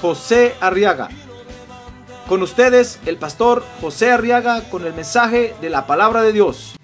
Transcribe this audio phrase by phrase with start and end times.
[0.00, 1.08] José Arriaga.
[2.28, 6.76] Con ustedes, el pastor José Arriaga con el mensaje de la palabra de Dios.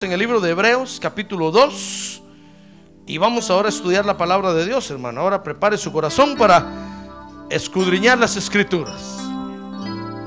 [0.00, 2.22] en el libro de Hebreos capítulo 2
[3.08, 5.20] y vamos ahora a estudiar la palabra de Dios, hermano.
[5.20, 6.87] Ahora prepare su corazón para
[7.50, 9.18] escudriñar las escrituras.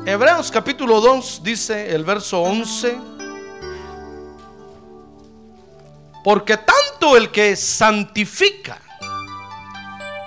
[0.06, 2.98] Hebreos capítulo 2 dice el verso 11,
[6.24, 8.82] porque tanto el que santifica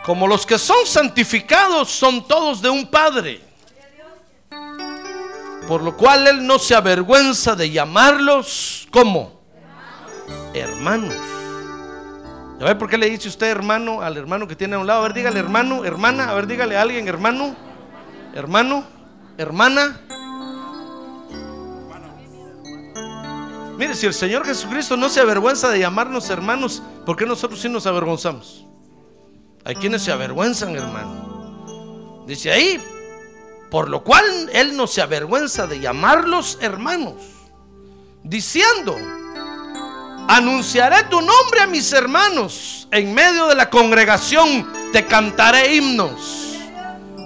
[0.05, 3.41] como los que son santificados son todos de un Padre.
[5.67, 9.41] Por lo cual Él no se avergüenza de llamarlos como
[10.53, 11.34] hermanos.
[12.65, 15.01] A ver, ¿por qué le dice usted hermano al hermano que tiene a un lado?
[15.01, 16.31] A ver, dígale hermano, hermana.
[16.31, 17.55] A ver, dígale a alguien hermano,
[18.35, 18.85] hermano,
[19.37, 20.01] hermana.
[23.77, 27.69] Mire, si el Señor Jesucristo no se avergüenza de llamarnos hermanos, ¿por qué nosotros sí
[27.69, 28.65] nos avergonzamos?
[29.63, 32.25] Hay quienes se avergüenzan, hermano.
[32.27, 32.83] Dice ahí,
[33.71, 37.17] por lo cual Él no se avergüenza de llamarlos hermanos,
[38.23, 38.97] diciendo,
[40.29, 46.59] anunciaré tu nombre a mis hermanos, en medio de la congregación te cantaré himnos.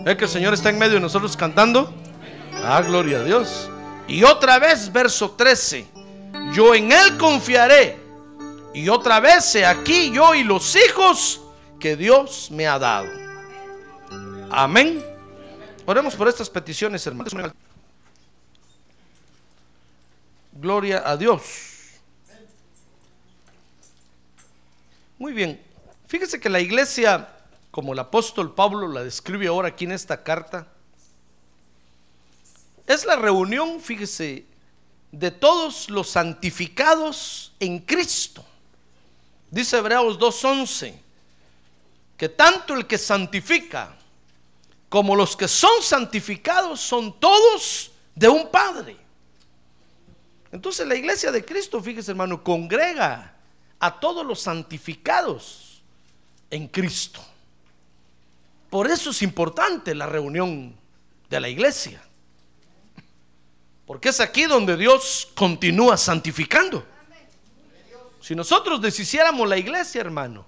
[0.05, 1.93] ¿Es que el Señor está en medio de nosotros cantando?
[2.65, 3.71] Ah, gloria a Dios.
[4.07, 5.87] Y otra vez, verso 13,
[6.53, 7.99] yo en Él confiaré.
[8.72, 11.41] Y otra vez, he aquí yo y los hijos
[11.78, 13.09] que Dios me ha dado.
[14.51, 15.05] Amén.
[15.84, 17.33] Oremos por estas peticiones, hermanos.
[20.53, 21.68] Gloria a Dios.
[25.19, 25.61] Muy bien.
[26.06, 27.29] Fíjese que la iglesia,
[27.71, 30.69] como el apóstol Pablo la describe ahora aquí en esta carta,
[32.87, 34.47] es la reunión, fíjese,
[35.11, 38.45] de todos los santificados en Cristo.
[39.51, 40.95] Dice Hebreos 2.11,
[42.17, 43.97] que tanto el que santifica
[44.89, 48.97] como los que son santificados son todos de un Padre.
[50.53, 53.34] Entonces la iglesia de Cristo, fíjese hermano, congrega
[53.81, 55.83] a todos los santificados
[56.50, 57.21] en Cristo.
[58.71, 60.75] Por eso es importante la reunión
[61.31, 62.03] de la iglesia.
[63.87, 66.84] Porque es aquí donde Dios continúa santificando.
[68.21, 70.45] Si nosotros deshiciéramos la iglesia, hermano,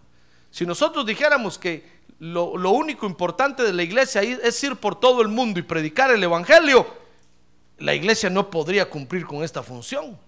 [0.50, 5.28] si nosotros dijéramos que lo, único importante de la iglesia es ir por todo el
[5.28, 6.86] mundo y predicar el Evangelio,
[7.78, 10.18] la iglesia no podría cumplir con esta función.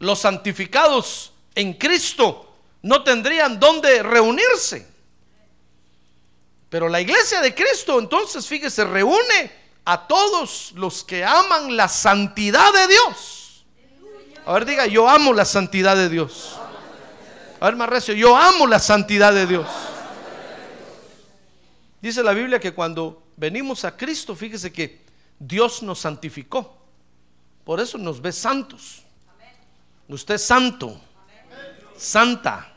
[0.00, 4.86] Los santificados en Cristo no tendrían dónde reunirse.
[6.68, 9.52] Pero la iglesia de Cristo entonces, fíjese, reúne
[9.84, 13.64] a todos los que aman la santidad de Dios.
[14.46, 16.58] A ver, diga, yo amo la santidad de Dios.
[17.60, 19.68] A ver, más recio, yo amo la santidad de Dios.
[22.00, 25.02] Dice la Biblia que cuando venimos a Cristo, fíjese que
[25.38, 26.76] Dios nos santificó.
[27.64, 29.02] Por eso nos ve santos.
[30.08, 31.00] Usted es santo,
[32.02, 32.72] santa.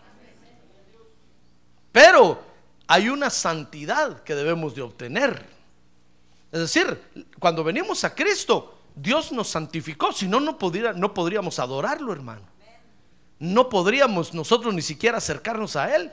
[1.91, 2.43] Pero
[2.87, 5.45] hay una santidad que debemos de obtener.
[6.51, 10.57] Es decir, cuando venimos a Cristo, Dios nos santificó, si no, no,
[10.95, 12.43] no podríamos adorarlo, hermano.
[13.39, 16.11] No podríamos nosotros ni siquiera acercarnos a Él,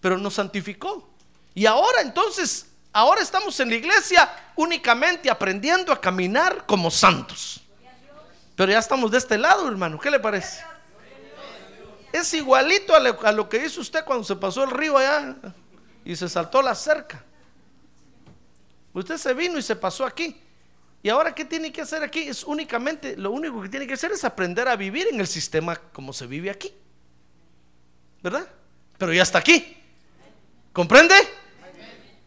[0.00, 1.08] pero nos santificó.
[1.54, 7.62] Y ahora entonces, ahora estamos en la iglesia únicamente aprendiendo a caminar como santos.
[8.56, 9.98] Pero ya estamos de este lado, hermano.
[9.98, 10.62] ¿Qué le parece?
[12.12, 15.36] Es igualito a lo, que hizo usted cuando se pasó el río allá
[16.04, 17.24] y se saltó la cerca.
[18.92, 20.40] Usted se vino y se pasó aquí.
[21.02, 22.20] Y ahora, ¿qué tiene que hacer aquí?
[22.20, 25.76] Es únicamente, lo único que tiene que hacer es aprender a vivir en el sistema
[25.76, 26.72] como se vive aquí.
[28.22, 28.46] ¿Verdad?
[28.98, 29.76] Pero ya está aquí.
[30.72, 31.14] ¿Comprende?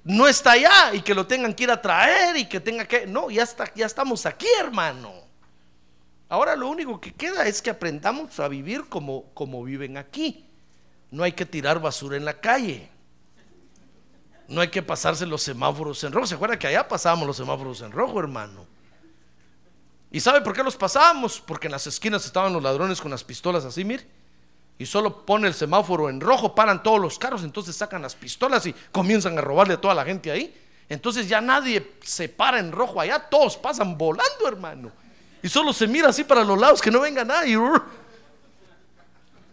[0.05, 3.05] No está allá y que lo tengan que ir a traer y que tenga que.
[3.05, 5.22] No, ya, está, ya estamos aquí, hermano.
[6.33, 10.49] Ahora lo único que queda es que aprendamos a vivir como, como viven aquí.
[11.11, 12.89] No hay que tirar basura en la calle.
[14.47, 16.25] No hay que pasarse los semáforos en rojo.
[16.25, 18.65] ¿Se acuerda que allá pasábamos los semáforos en rojo, hermano?
[20.09, 21.39] ¿Y sabe por qué los pasábamos?
[21.39, 24.07] Porque en las esquinas estaban los ladrones con las pistolas así, mire.
[24.79, 28.65] Y solo pone el semáforo en rojo, paran todos los carros, entonces sacan las pistolas
[28.65, 30.51] y comienzan a robarle a toda la gente ahí.
[30.89, 35.02] Entonces ya nadie se para en rojo allá, todos pasan volando, hermano.
[35.43, 37.59] Y solo se mira así para los lados, que no venga nadie.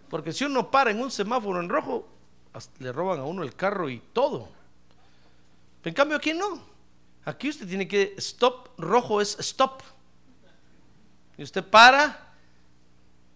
[0.08, 2.08] Porque si uno para en un semáforo en rojo,
[2.78, 4.48] le roban a uno el carro y todo.
[5.84, 6.62] En cambio aquí no.
[7.24, 9.82] Aquí usted tiene que stop, rojo es stop.
[11.36, 12.34] Y usted para.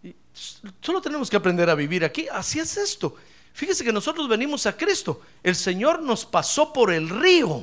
[0.05, 0.15] Y
[0.81, 2.29] solo tenemos que aprender a vivir aquí.
[2.29, 3.17] Así es esto.
[3.53, 5.23] Fíjese que nosotros venimos a Cristo.
[5.43, 7.63] El Señor nos pasó por el río.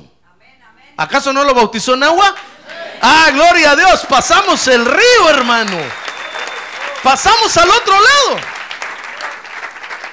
[0.98, 2.34] ¿Acaso no lo bautizó en agua?
[3.04, 4.06] Ah, gloria a Dios.
[4.08, 5.76] Pasamos el río, hermano.
[7.02, 8.40] Pasamos al otro lado.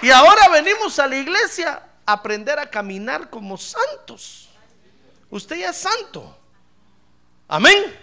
[0.01, 4.49] Y ahora venimos a la iglesia a aprender a caminar como santos.
[5.29, 6.35] Usted ya es santo.
[7.47, 7.95] Amén.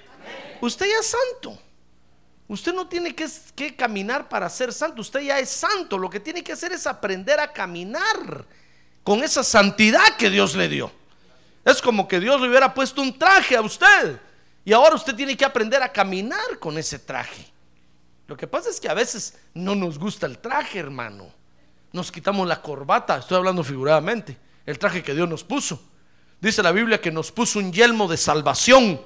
[0.60, 1.58] Usted ya es santo.
[2.46, 5.00] Usted no tiene que, caminar para ser santo.
[5.00, 5.98] Usted ya es santo.
[5.98, 8.44] Lo que tiene que hacer es aprender a caminar
[9.02, 10.92] con esa santidad que Dios le dio.
[11.64, 14.20] Es como que Dios le hubiera puesto un traje a usted.
[14.66, 17.50] Y ahora usted tiene que aprender a caminar con ese traje.
[18.26, 21.32] Lo que pasa es que a veces no nos gusta el traje, hermano
[21.96, 24.36] nos quitamos la corbata, estoy hablando figuradamente,
[24.66, 25.82] el traje que Dios nos puso.
[26.40, 29.00] Dice la Biblia que nos puso un yelmo de salvación,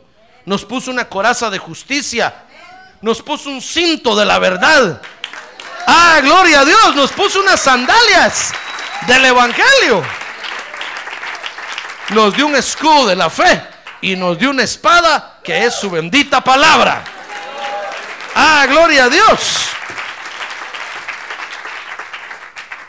[0.45, 2.47] nos puso una coraza de justicia,
[3.01, 5.01] nos puso un cinto de la verdad.
[5.87, 8.51] Ah, gloria a Dios, nos puso unas sandalias
[9.07, 10.03] del Evangelio.
[12.11, 13.63] Nos dio un escudo de la fe
[14.01, 17.05] y nos dio una espada que es su bendita palabra.
[18.35, 19.57] Ah, gloria a Dios.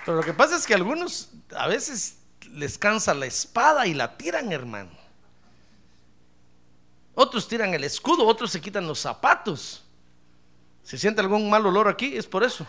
[0.06, 2.18] Pero lo que pasa es que algunos a veces
[2.54, 4.92] les cansa la espada y la tiran, hermano.
[7.14, 9.84] Otros tiran el escudo, otros se quitan los zapatos.
[10.84, 12.66] Si siente algún mal olor aquí, es por eso.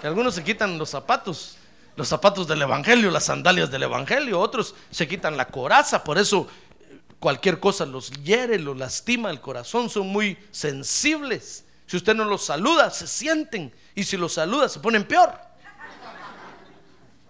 [0.00, 1.56] Que algunos se quitan los zapatos,
[1.96, 4.38] los zapatos del Evangelio, las sandalias del Evangelio.
[4.38, 6.46] Otros se quitan la coraza, por eso
[7.24, 11.64] cualquier cosa los hiere, los lastima el corazón, son muy sensibles.
[11.86, 13.72] Si usted no los saluda, se sienten.
[13.94, 15.32] Y si los saluda, se ponen peor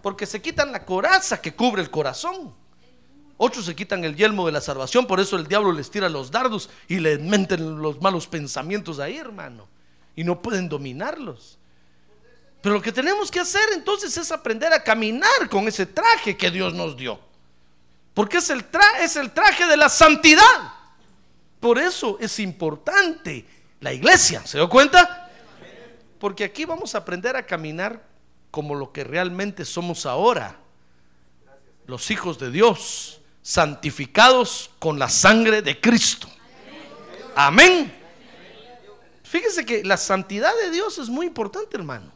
[0.05, 2.53] porque se quitan la coraza que cubre el corazón.
[3.37, 6.29] Otros se quitan el yelmo de la salvación, por eso el diablo les tira los
[6.29, 9.67] dardos y les meten los malos pensamientos ahí, hermano.
[10.15, 11.57] Y no pueden dominarlos.
[12.61, 16.51] Pero lo que tenemos que hacer entonces es aprender a caminar con ese traje que
[16.51, 17.19] Dios nos dio.
[18.15, 18.65] Porque es el,
[19.01, 20.73] es el traje de la santidad.
[21.59, 23.45] Por eso es importante
[23.81, 24.43] la iglesia.
[24.47, 25.29] ¿Se dio cuenta?
[26.17, 28.01] Porque aquí vamos a aprender a caminar
[28.49, 30.57] como lo que realmente somos ahora,
[31.87, 36.29] los hijos de Dios, santificados con la sangre de Cristo.
[37.35, 37.93] Amén.
[39.23, 42.13] Fíjese que la santidad de Dios es muy importante, hermano.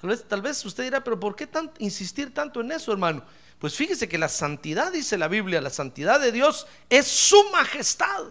[0.00, 1.46] Tal vez, tal vez usted dirá, pero ¿por qué
[1.78, 3.22] insistir tanto en eso, hermano?
[3.62, 8.24] Pues fíjese que la santidad, dice la Biblia, la santidad de Dios es su majestad.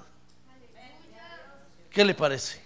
[1.89, 2.61] ¿Qué le parece?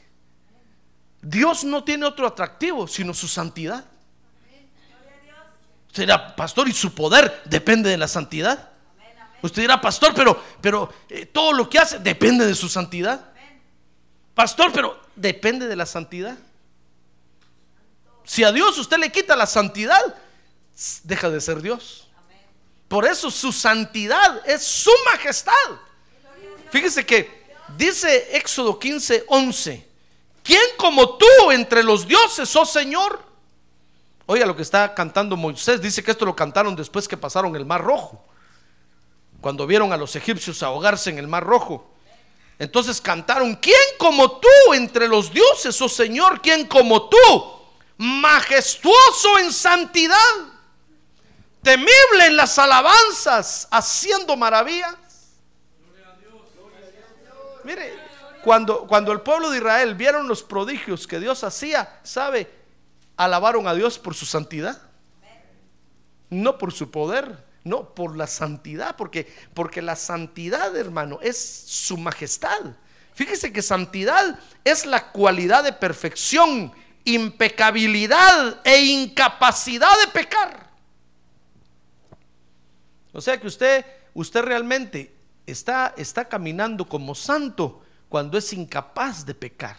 [1.21, 3.85] Dios no tiene otro atractivo sino su santidad.
[5.89, 8.71] Usted dirá, pastor, ¿y su poder depende de la santidad?
[9.43, 13.29] Usted dirá, pastor, pero, pero eh, todo lo que hace depende de su santidad.
[14.33, 16.35] Pastor, pero depende de la santidad.
[18.23, 20.01] Si a Dios usted le quita la santidad,
[21.03, 22.04] deja de ser Dios.
[22.87, 25.53] Por eso su santidad es su majestad.
[26.71, 27.45] Fíjese que
[27.77, 29.87] dice Éxodo 15, 11.
[30.43, 33.23] ¿Quién como tú entre los dioses, oh Señor?
[34.27, 35.81] Oiga lo que está cantando Moisés.
[35.81, 38.23] Dice que esto lo cantaron después que pasaron el Mar Rojo.
[39.41, 41.91] Cuando vieron a los egipcios ahogarse en el Mar Rojo.
[42.57, 46.41] Entonces cantaron, ¿quién como tú entre los dioses, oh Señor?
[46.41, 47.17] ¿Quién como tú?
[47.97, 50.17] Majestuoso en santidad,
[51.65, 54.95] temible en las alabanzas, haciendo maravillas.
[57.63, 57.93] Mire,
[58.43, 62.47] cuando, cuando el pueblo de Israel vieron los prodigios que Dios hacía, ¿sabe?
[63.17, 64.81] alabaron a Dios por su santidad.
[66.29, 71.97] No por su poder, no por la santidad, porque, porque la santidad, hermano, es su
[71.97, 72.59] majestad.
[73.13, 76.73] Fíjese que santidad es la cualidad de perfección,
[77.05, 80.65] impecabilidad e incapacidad de pecar.
[83.15, 89.33] O sea que usted, usted realmente está, está caminando como santo cuando es incapaz de
[89.33, 89.77] pecar.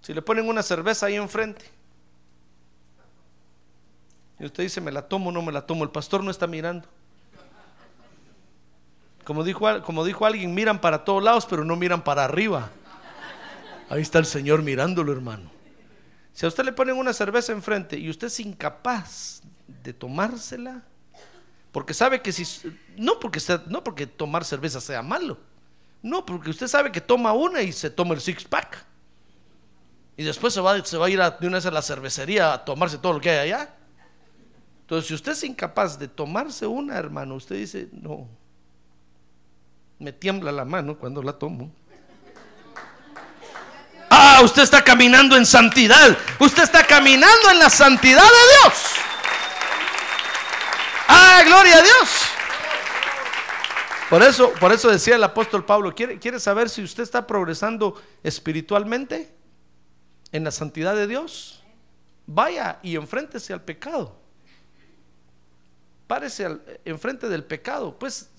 [0.00, 1.64] Si le ponen una cerveza ahí enfrente
[4.40, 5.84] Y usted dice, ¿me la tomo o no me la tomo?
[5.84, 6.88] El pastor no está mirando.
[9.22, 12.70] Como dijo, como dijo alguien, miran para todos lados, pero no miran para arriba.
[13.88, 15.48] Ahí está el Señor mirándolo, hermano.
[16.32, 19.42] Si a usted le ponen una cerveza enfrente y usted es incapaz
[19.82, 20.82] de tomársela,
[21.70, 22.44] porque sabe que si
[22.96, 25.38] no porque no porque tomar cerveza sea malo,
[26.02, 28.84] no porque usted sabe que toma una y se toma el six pack
[30.16, 32.52] y después se va, se va a ir a, de una vez a la cervecería
[32.52, 33.74] a tomarse todo lo que hay allá.
[34.82, 38.28] Entonces, si usted es incapaz de tomarse una, hermano, usted dice no.
[39.98, 41.72] Me tiembla la mano cuando la tomo.
[44.10, 46.18] Ah, usted está caminando en santidad.
[46.38, 48.91] Usted está caminando en la santidad de Dios.
[51.44, 52.32] Gloria a Dios.
[54.08, 58.00] Por eso, por eso decía el apóstol Pablo, ¿quiere, ¿quiere saber si usted está progresando
[58.22, 59.32] espiritualmente
[60.32, 61.62] en la santidad de Dios?
[62.26, 64.14] Vaya y enfréntese al pecado.
[66.06, 68.30] Párese al, enfrente del pecado, pues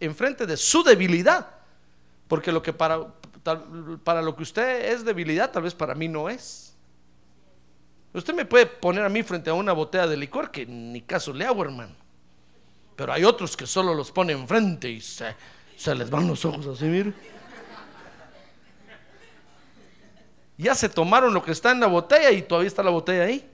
[0.00, 1.46] enfrente de su debilidad.
[2.26, 3.06] Porque lo que para,
[4.02, 6.74] para lo que usted es debilidad, tal vez para mí no es.
[8.14, 11.32] Usted me puede poner a mí frente a una botella de licor que ni caso
[11.32, 12.07] le hago, hermano.
[12.98, 15.36] Pero hay otros que solo los ponen enfrente y se,
[15.94, 17.14] les van los ojos así, mire.
[20.56, 23.48] Ya se tomaron lo que está en la botella y todavía está la botella ahí.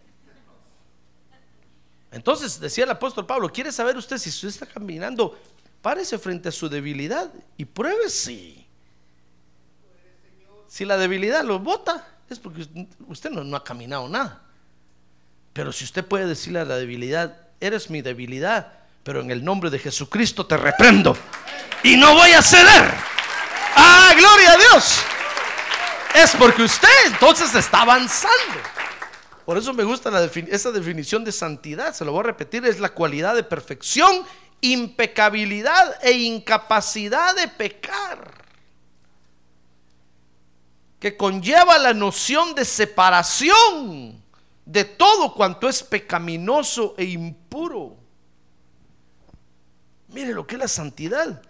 [2.10, 5.38] Entonces decía el apóstol Pablo, ¿quiere saber usted si usted está caminando?
[5.82, 8.66] Párese frente a su debilidad y pruebe si.
[10.68, 12.66] Si la debilidad lo bota, es porque
[13.08, 14.42] usted no, no ha caminado nada.
[15.52, 19.70] Pero si usted puede decirle a la debilidad, eres mi debilidad, pero en el nombre
[19.70, 21.16] de Jesucristo te reprendo
[21.82, 22.92] y no voy a ceder.
[23.76, 25.00] Ah, gloria a Dios.
[26.14, 28.54] Es porque usted entonces está avanzando.
[29.44, 30.10] Por eso me gusta
[30.48, 31.92] esa definición de santidad.
[31.92, 32.64] Se lo voy a repetir.
[32.64, 34.24] Es la cualidad de perfección,
[34.62, 38.32] impecabilidad e incapacidad de pecar.
[40.98, 44.22] Que conlleva la noción de separación
[44.64, 48.03] de todo cuanto es pecaminoso e impuro.
[50.14, 51.42] Mire lo que es la santidad.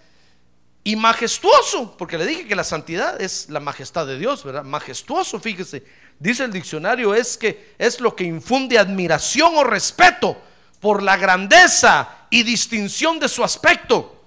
[0.83, 4.64] Y majestuoso, porque le dije que la santidad es la majestad de Dios, ¿verdad?
[4.64, 5.85] Majestuoso, fíjese.
[6.18, 10.37] Dice el diccionario, es que es lo que infunde admiración o respeto
[10.80, 14.25] por la grandeza y distinción de su aspecto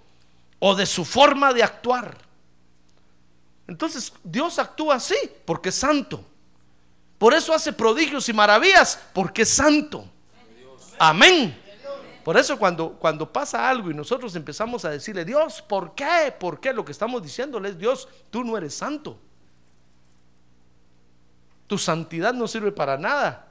[0.59, 2.17] o de su forma de actuar.
[3.67, 6.23] Entonces, Dios actúa así porque es santo.
[7.17, 10.07] Por eso hace prodigios y maravillas porque es santo.
[10.97, 11.66] Amén.
[12.27, 16.35] Por eso cuando, cuando pasa algo y nosotros empezamos a decirle, Dios, ¿por qué?
[16.37, 16.73] ¿Por qué?
[16.73, 19.17] Lo que estamos diciéndole es, Dios, tú no eres santo.
[21.67, 23.47] Tu santidad no sirve para nada.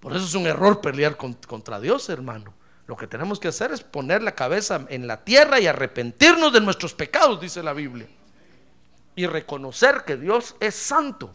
[0.00, 2.54] Por eso es un error pelear con- contra Dios, hermano.
[2.86, 6.62] Lo que tenemos que hacer es poner la cabeza en la tierra y arrepentirnos de
[6.62, 8.08] nuestros pecados, dice la Biblia.
[9.14, 11.34] Y reconocer que Dios es santo.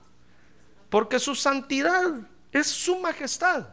[0.90, 2.10] Porque su santidad
[2.52, 3.68] es su majestad.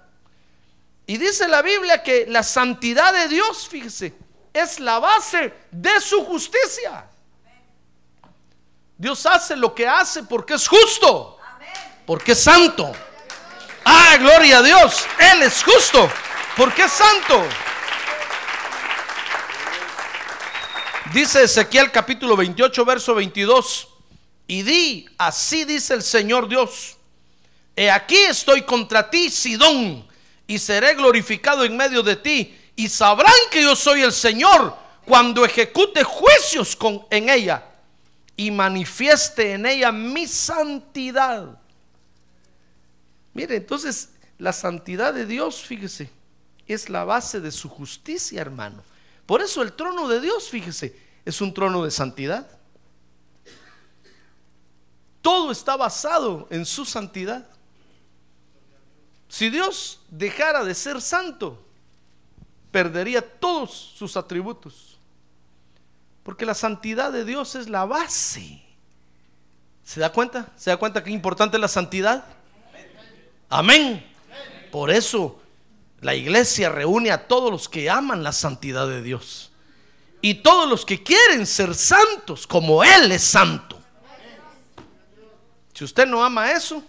[1.06, 4.14] Y dice la Biblia que la santidad de Dios, fíjese,
[4.52, 7.06] es la base de su justicia.
[8.98, 11.38] Dios hace lo que hace porque es justo,
[12.06, 12.90] porque es santo.
[13.84, 16.10] Ah, gloria a Dios, Él es justo,
[16.56, 17.46] porque es santo.
[21.12, 23.88] Dice Ezequiel capítulo 28, verso 22,
[24.48, 26.96] y di, así dice el Señor Dios,
[27.76, 30.08] he aquí estoy contra ti, Sidón,
[30.46, 35.44] y seré glorificado en medio de ti, y sabrán que yo soy el Señor cuando
[35.44, 37.64] ejecute juicios con, en ella
[38.36, 41.58] y manifieste en ella mi santidad.
[43.32, 46.10] Mire, entonces la santidad de Dios, fíjese,
[46.66, 48.82] es la base de su justicia, hermano.
[49.24, 52.48] Por eso el trono de Dios, fíjese, es un trono de santidad.
[55.22, 57.46] Todo está basado en su santidad.
[59.28, 61.62] Si Dios dejara de ser santo,
[62.70, 64.98] perdería todos sus atributos.
[66.22, 68.62] Porque la santidad de Dios es la base.
[69.84, 70.52] ¿Se da cuenta?
[70.56, 72.24] ¿Se da cuenta qué importante es la santidad?
[73.48, 74.04] Amén.
[74.72, 75.40] Por eso
[76.00, 79.52] la iglesia reúne a todos los que aman la santidad de Dios.
[80.20, 83.78] Y todos los que quieren ser santos como Él es santo.
[85.72, 86.82] Si usted no ama eso,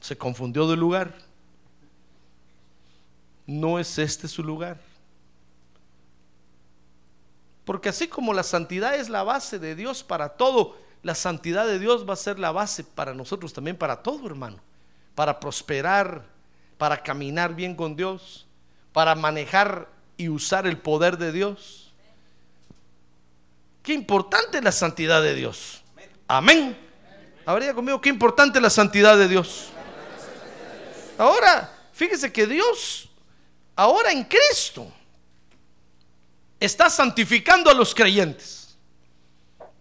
[0.00, 1.27] se confundió de lugar.
[3.48, 4.78] No es este su lugar.
[7.64, 11.78] Porque así como la santidad es la base de Dios para todo, la santidad de
[11.78, 14.58] Dios va a ser la base para nosotros también para todo, hermano.
[15.14, 16.26] Para prosperar,
[16.76, 18.46] para caminar bien con Dios,
[18.92, 19.88] para manejar
[20.18, 21.90] y usar el poder de Dios.
[23.82, 25.82] Qué importante es la santidad de Dios.
[26.26, 26.76] Amén.
[27.46, 29.70] Habría conmigo, qué importante es la santidad de Dios.
[31.16, 33.07] Ahora, fíjese que Dios,
[33.78, 34.90] ahora en Cristo,
[36.58, 38.76] está santificando a los creyentes.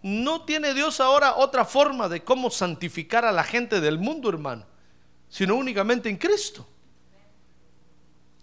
[0.04, 4.66] No tiene Dios ahora otra forma de cómo santificar a la gente del mundo, hermano,
[5.28, 6.66] sino únicamente en Cristo.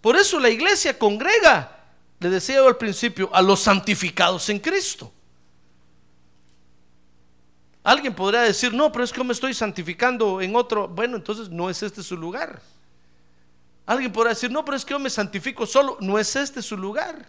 [0.01, 1.85] Por eso la iglesia congrega,
[2.19, 5.09] le decía yo al principio, a los santificados en Cristo.
[7.81, 10.89] Alguien podría decir, no, pero es que me estoy santificando en otro.
[10.89, 12.61] Bueno, entonces no es este su lugar.
[13.85, 15.97] Alguien podrá decir, no, pero es que yo me santifico solo.
[15.99, 17.27] No es este su lugar.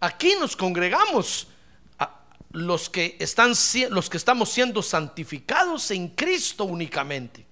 [0.00, 1.48] Aquí nos congregamos
[2.52, 3.52] los que, están,
[3.90, 7.44] los que estamos siendo santificados en Cristo únicamente.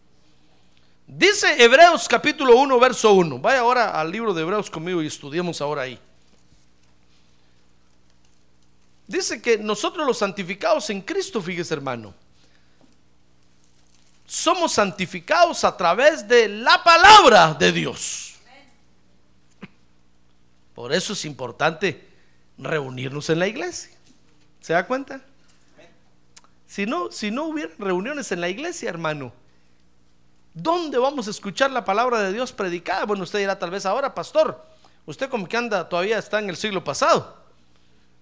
[1.06, 3.38] Dice Hebreos capítulo 1, verso 1.
[3.38, 5.98] Vaya ahora al libro de Hebreos conmigo y estudiemos ahora ahí.
[9.06, 12.12] Dice que nosotros los santificados en Cristo, fíjese hermano,
[14.26, 18.34] somos santificados a través de la palabra de Dios.
[20.74, 22.06] Por eso es importante
[22.58, 23.96] reunirnos en la iglesia.
[24.60, 25.22] ¿Se da cuenta?
[26.66, 29.32] Si no, si no hubiera reuniones en la iglesia, hermano,
[30.52, 33.06] ¿dónde vamos a escuchar la palabra de Dios predicada?
[33.06, 34.66] Bueno, usted dirá tal vez ahora, pastor,
[35.06, 37.46] usted como que anda, todavía está en el siglo pasado.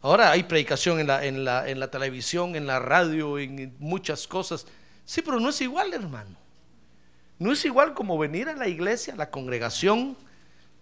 [0.03, 4.29] Ahora hay predicación en la, en la, en la televisión, en la radio, en muchas
[4.29, 4.67] cosas.
[5.05, 6.37] Sí, pero no es igual, hermano.
[7.39, 10.17] No es igual como venir a la iglesia, a la congregación,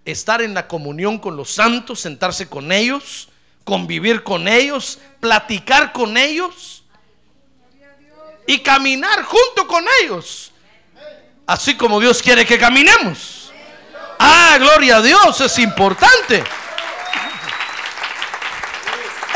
[0.04, 3.28] estar en la comunión con los santos, sentarse con ellos,
[3.64, 6.84] convivir con ellos, platicar con ellos
[8.46, 10.52] y caminar junto con ellos.
[11.46, 13.52] Así como Dios quiere que caminemos.
[14.18, 16.44] Ah, gloria a Dios, es importante.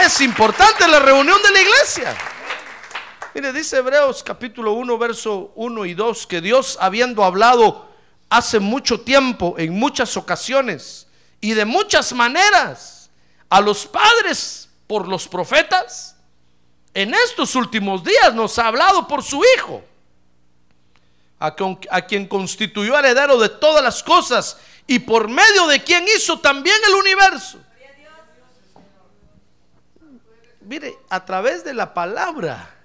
[0.00, 2.16] Es importante la reunión de la iglesia.
[3.36, 7.86] Mire, dice Hebreos capítulo 1, verso 1 y 2, que Dios habiendo hablado
[8.30, 11.06] hace mucho tiempo, en muchas ocasiones
[11.42, 13.10] y de muchas maneras,
[13.50, 16.16] a los padres por los profetas,
[16.94, 19.84] en estos últimos días nos ha hablado por su Hijo,
[21.38, 21.54] a,
[22.06, 26.94] quien constituyó heredero de todas las cosas y por medio de quien hizo también el
[26.94, 27.58] universo.
[30.62, 32.75] Mire, a través de la palabra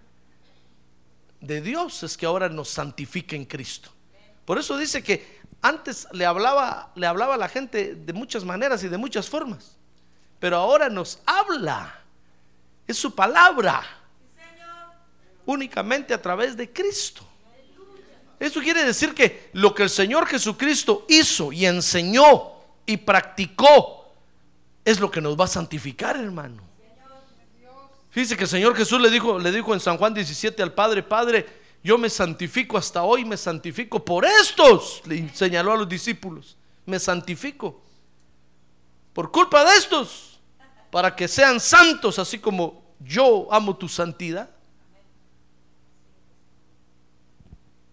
[1.42, 3.90] de Dios es que ahora nos santifica en Cristo.
[4.46, 8.84] Por eso dice que antes le hablaba, le hablaba a la gente de muchas maneras
[8.84, 9.78] y de muchas formas
[10.42, 12.02] pero ahora nos habla.
[12.88, 13.84] Es su palabra.
[15.46, 17.24] Únicamente a través de Cristo.
[18.40, 22.54] Eso quiere decir que lo que el Señor Jesucristo hizo y enseñó
[22.88, 24.12] y practicó
[24.84, 26.64] es lo que nos va a santificar, hermano.
[28.12, 31.02] Fíjese que el Señor Jesús le dijo, le dijo en San Juan 17 al Padre,
[31.02, 31.48] Padre,
[31.82, 37.00] yo me santifico hasta hoy, me santifico por estos, le señaló a los discípulos, me
[37.00, 37.82] santifico.
[39.14, 40.40] Por culpa de estos
[40.92, 44.50] para que sean santos así como yo amo tu santidad.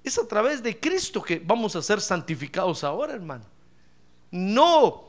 [0.02, 3.44] Es a través de Cristo que vamos a ser santificados ahora, hermano.
[4.30, 5.04] No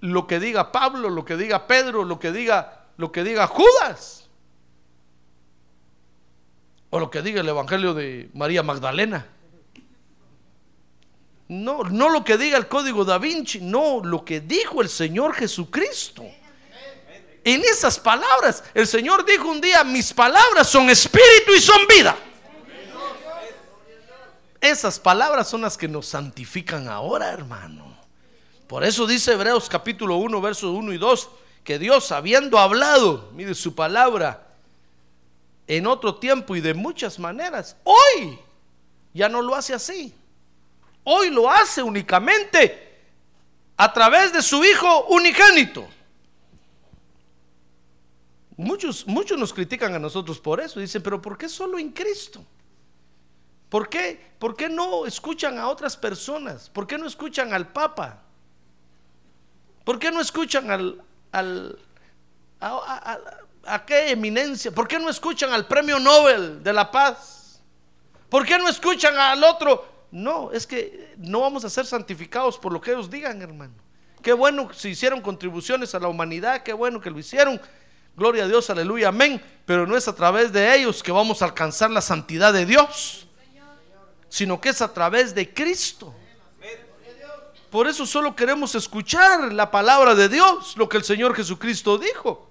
[0.00, 4.29] lo que diga Pablo, lo que diga Pedro, lo que diga lo que diga Judas.
[6.90, 9.26] O lo que diga el evangelio de María Magdalena.
[11.48, 15.34] No, no lo que diga el código da Vinci, no, lo que dijo el Señor
[15.34, 16.24] Jesucristo.
[17.42, 22.16] En esas palabras, el Señor dijo un día, mis palabras son espíritu y son vida.
[24.60, 27.96] Esas palabras son las que nos santifican ahora, hermano.
[28.66, 31.30] Por eso dice Hebreos capítulo 1, versos 1 y 2,
[31.64, 34.49] que Dios habiendo hablado, mire su palabra,
[35.70, 38.36] en otro tiempo y de muchas maneras, hoy
[39.14, 40.12] ya no lo hace así.
[41.04, 43.04] Hoy lo hace únicamente
[43.76, 45.86] a través de su Hijo unigénito.
[48.56, 50.80] Muchos, muchos nos critican a nosotros por eso.
[50.80, 52.44] Dicen, pero ¿por qué solo en Cristo?
[53.68, 56.68] ¿Por qué, ¿Por qué no escuchan a otras personas?
[56.68, 58.24] ¿Por qué no escuchan al Papa?
[59.84, 61.78] ¿Por qué no escuchan al, al
[63.86, 64.70] qué eminencia?
[64.70, 67.60] ¿Por qué no escuchan al Premio Nobel de la Paz?
[68.28, 69.86] ¿Por qué no escuchan al otro?
[70.10, 73.74] No, es que no vamos a ser santificados por lo que ellos digan, hermano.
[74.22, 77.60] Qué bueno si hicieron contribuciones a la humanidad, qué bueno que lo hicieron,
[78.16, 79.42] Gloria a Dios, aleluya, amén.
[79.64, 83.26] Pero no es a través de ellos que vamos a alcanzar la santidad de Dios,
[84.28, 86.14] sino que es a través de Cristo.
[87.70, 92.49] Por eso solo queremos escuchar la palabra de Dios, lo que el Señor Jesucristo dijo.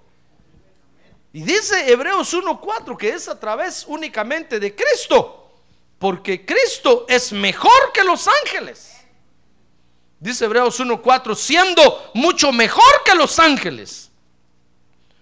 [1.32, 5.52] Y dice Hebreos 1.4 que es a través únicamente de Cristo,
[5.98, 8.96] porque Cristo es mejor que los ángeles.
[10.18, 14.10] Dice Hebreos 1.4, siendo mucho mejor que los ángeles,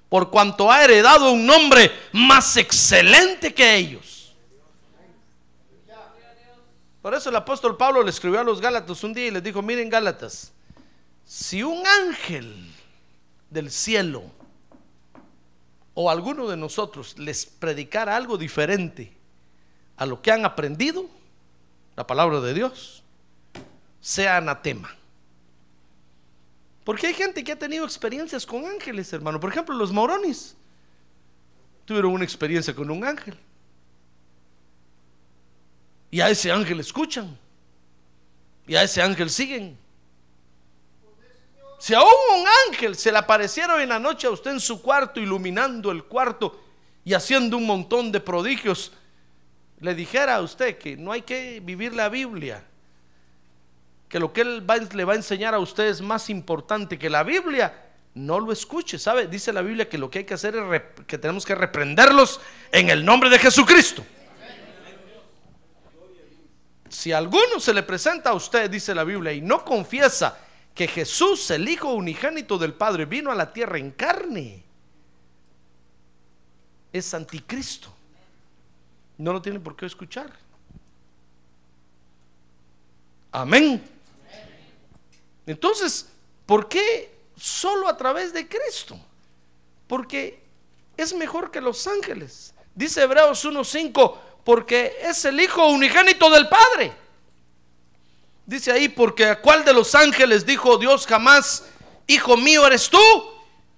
[0.09, 4.35] por cuanto ha heredado un nombre más excelente que ellos.
[7.03, 9.63] Por eso el apóstol Pablo le escribió a los Gálatas un día y les dijo,
[9.63, 10.53] miren Gálatas,
[11.25, 12.75] si un ángel
[13.51, 14.25] del cielo
[16.01, 19.13] o alguno de nosotros les predicara algo diferente
[19.97, 21.07] a lo que han aprendido,
[21.97, 23.03] la palabra de Dios,
[24.01, 24.95] sea anatema.
[26.85, 29.41] Porque hay gente que ha tenido experiencias con ángeles, hermano.
[29.41, 30.55] Por ejemplo, los morones
[31.85, 33.37] tuvieron una experiencia con un ángel.
[36.13, 37.37] Y a ese ángel escuchan.
[38.69, 39.77] Y a ese ángel siguen.
[41.79, 45.21] Si aún un ángel se le apareciera en la noche a usted en su cuarto,
[45.21, 46.61] iluminando el cuarto
[47.05, 48.93] y haciendo un montón de prodigios,
[49.79, 52.65] le dijera a usted que no hay que vivir la Biblia,
[54.09, 57.23] que lo que él le va a enseñar a usted es más importante que la
[57.23, 59.29] Biblia, no lo escuche, ¿sabe?
[59.29, 62.41] Dice la Biblia que lo que hay que hacer es que tenemos que reprenderlos
[62.73, 64.05] en el nombre de Jesucristo.
[66.89, 70.37] Si alguno se le presenta a usted, dice la Biblia, y no confiesa
[70.79, 74.63] que Jesús, el Hijo unigénito del Padre, vino a la tierra en carne,
[76.93, 77.93] es anticristo.
[79.17, 80.31] No lo tiene por qué escuchar.
[83.33, 83.85] Amén.
[85.47, 86.11] Entonces,
[86.47, 88.97] ¿por qué solo a través de Cristo?
[89.89, 90.41] Porque
[90.97, 92.55] es mejor que los ángeles.
[92.73, 97.08] Dice Hebreos 1.5, porque es el Hijo unigénito del Padre.
[98.49, 101.69] Dice ahí, porque a cuál de los ángeles dijo Dios jamás,
[102.07, 102.99] hijo mío eres tú,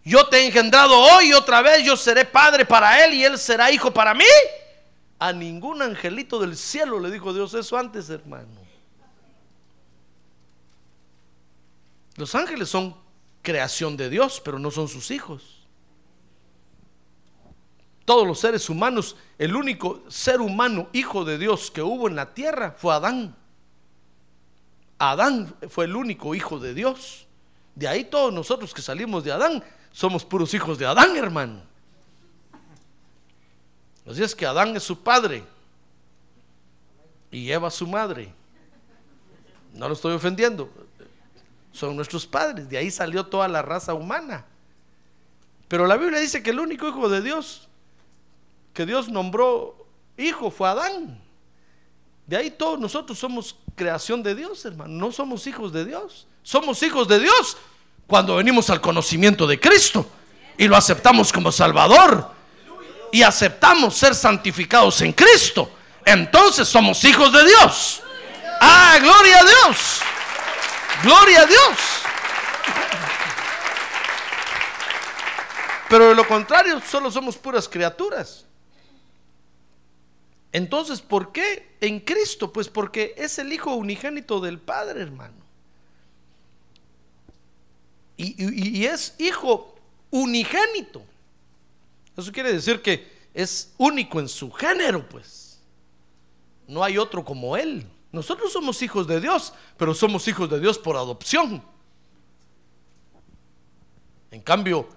[0.04, 3.72] yo te he engendrado hoy otra vez yo seré padre para él y él será
[3.72, 4.22] hijo para mí.
[5.18, 8.46] A ningún angelito del cielo le dijo Dios eso antes, hermano.
[12.14, 12.94] Los ángeles son
[13.42, 15.66] creación de Dios, pero no son sus hijos.
[18.04, 22.34] Todos los seres humanos, el único ser humano hijo de Dios que hubo en la
[22.34, 23.34] tierra fue Adán.
[25.00, 27.26] Adán fue el único hijo de Dios.
[27.74, 31.62] De ahí todos nosotros que salimos de Adán somos puros hijos de Adán, hermano.
[34.08, 35.42] Así es que Adán es su padre
[37.30, 38.32] y Eva su madre.
[39.72, 40.70] No lo estoy ofendiendo.
[41.72, 42.68] Son nuestros padres.
[42.68, 44.44] De ahí salió toda la raza humana.
[45.66, 47.68] Pero la Biblia dice que el único hijo de Dios
[48.74, 49.86] que Dios nombró
[50.16, 51.20] hijo fue Adán.
[52.30, 54.92] De ahí todos nosotros somos creación de Dios, hermano.
[54.92, 56.28] No somos hijos de Dios.
[56.44, 57.56] Somos hijos de Dios
[58.06, 60.06] cuando venimos al conocimiento de Cristo
[60.56, 62.30] y lo aceptamos como Salvador
[63.10, 65.72] y aceptamos ser santificados en Cristo.
[66.04, 68.00] Entonces somos hijos de Dios.
[68.60, 70.00] Ah, gloria a Dios.
[71.02, 71.78] Gloria a Dios.
[75.88, 78.46] Pero de lo contrario, solo somos puras criaturas.
[80.52, 82.52] Entonces, ¿por qué en Cristo?
[82.52, 85.34] Pues porque es el Hijo unigénito del Padre, hermano.
[88.16, 89.74] Y, es Hijo
[90.10, 91.02] unigénito.
[92.16, 95.60] Eso quiere decir que es único en su género, pues.
[96.66, 97.86] No hay otro como Él.
[98.12, 101.62] Nosotros somos hijos de Dios, pero somos hijos de Dios por adopción.
[104.32, 104.88] En cambio,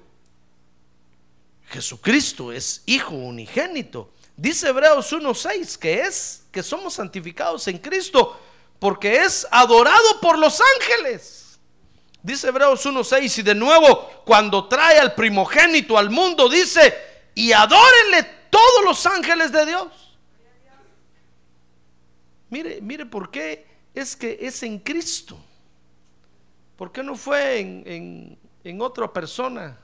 [1.68, 4.13] Jesucristo es Hijo unigénito.
[4.36, 8.40] Dice Hebreos 1:6 que es que somos santificados en Cristo
[8.80, 11.60] porque es adorado por los ángeles.
[12.22, 16.94] Dice Hebreos 1:6 y de nuevo cuando trae al primogénito al mundo dice,
[17.36, 20.18] "Y adórenle todos los ángeles de Dios."
[22.50, 25.38] Mire, mire por qué es que es en Cristo.
[26.76, 29.80] ¿Por qué no fue en, en, en otra persona?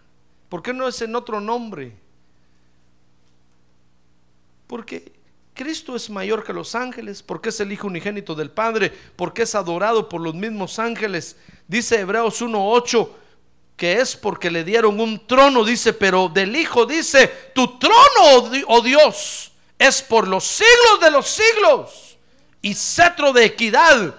[0.49, 1.95] ¿Por qué no es en otro nombre?
[4.69, 5.13] Porque
[5.55, 9.55] Cristo es mayor que los ángeles, porque es el Hijo unigénito del Padre, porque es
[9.55, 11.37] adorado por los mismos ángeles.
[11.67, 13.09] Dice Hebreos 1.8
[13.75, 18.81] que es porque le dieron un trono, dice, pero del Hijo dice, tu trono, oh
[18.81, 22.17] Dios, es por los siglos de los siglos,
[22.61, 24.15] y cetro de equidad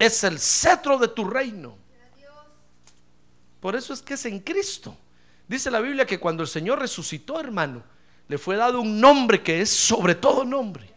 [0.00, 1.78] es el cetro de tu reino.
[3.60, 4.96] Por eso es que es en Cristo.
[5.46, 7.84] Dice la Biblia que cuando el Señor resucitó, hermano,
[8.28, 10.94] le fue dado un nombre que es sobre todo nombre.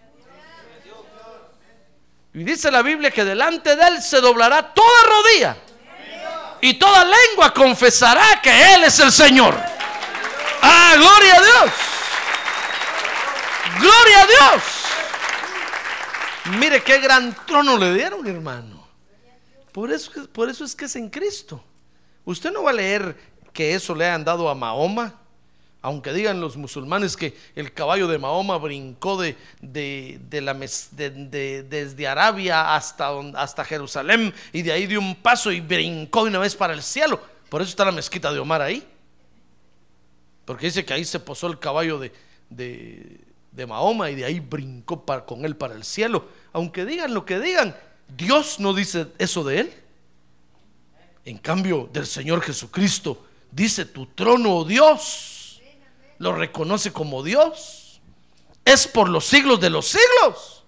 [2.34, 5.58] Y dice la Biblia que delante de él se doblará toda rodilla
[6.62, 9.56] Y toda lengua confesará que Él es el Señor.
[10.62, 11.74] Ah, gloria a Dios.
[13.80, 14.64] Gloria a Dios.
[16.60, 18.88] Mire qué gran trono le dieron, hermano.
[19.72, 21.64] Por eso, por eso es que es en Cristo.
[22.24, 23.16] Usted no va a leer
[23.52, 25.14] que eso le hayan dado a Mahoma.
[25.88, 32.76] Aunque digan los musulmanes que el caballo de Mahoma brincó de, de, la, desde Arabia
[32.76, 36.74] hasta, hasta Jerusalén y de ahí dio un paso y brincó de una vez para
[36.74, 37.22] el cielo.
[37.48, 38.86] Por eso está la mezquita de Omar ahí.
[40.44, 42.12] Porque dice que ahí se posó el caballo de,
[42.50, 46.28] de Mahoma y de ahí brincó con él para el cielo.
[46.52, 47.74] Aunque digan lo que digan,
[48.10, 49.74] Dios no dice eso de él.
[51.24, 55.36] En cambio, del Señor Jesucristo dice tu trono, oh Dios.
[56.20, 58.02] Lo reconoce como Dios.
[58.66, 60.66] Es por los siglos de los siglos.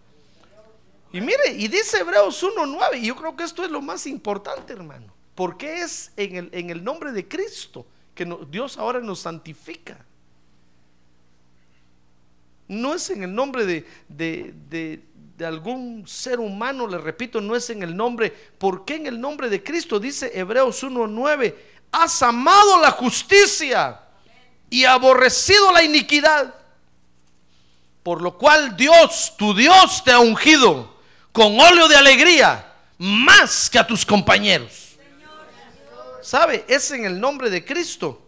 [1.12, 4.74] Y mire, y dice Hebreos 1.9, y yo creo que esto es lo más importante,
[4.74, 5.14] hermano.
[5.34, 10.06] Porque es en el, en el nombre de Cristo que Dios ahora nos santifica.
[12.68, 15.06] No es en el nombre de,
[15.44, 18.30] algún ser humano, le repito, no es en el nombre.
[18.58, 20.00] ¿Por qué en el nombre de Cristo?
[20.00, 21.56] Dice Hebreos 1.9,
[21.94, 24.02] has amado la justicia
[24.70, 26.54] y aborrecido la iniquidad.
[28.04, 30.96] Por lo cual Dios, tu Dios, te ha ungido
[31.32, 34.98] con óleo de alegría más que a tus compañeros.
[36.22, 36.66] ¿Sabe?
[36.68, 38.26] Es en el nombre de Cristo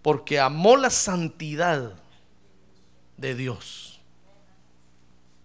[0.00, 1.92] porque amó la santidad
[3.16, 4.00] de Dios.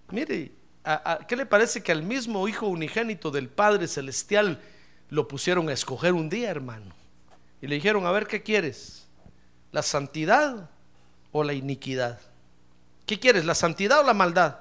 [0.09, 0.51] Mire,
[1.27, 4.61] ¿qué le parece que al mismo Hijo unigénito del Padre Celestial
[5.09, 6.95] lo pusieron a escoger un día, hermano?
[7.61, 9.06] Y le dijeron, a ver, ¿qué quieres?
[9.77, 10.71] ¿La santidad
[11.31, 12.19] o la iniquidad?
[13.05, 13.45] ¿Qué quieres?
[13.45, 14.57] ¿La santidad o la maldad?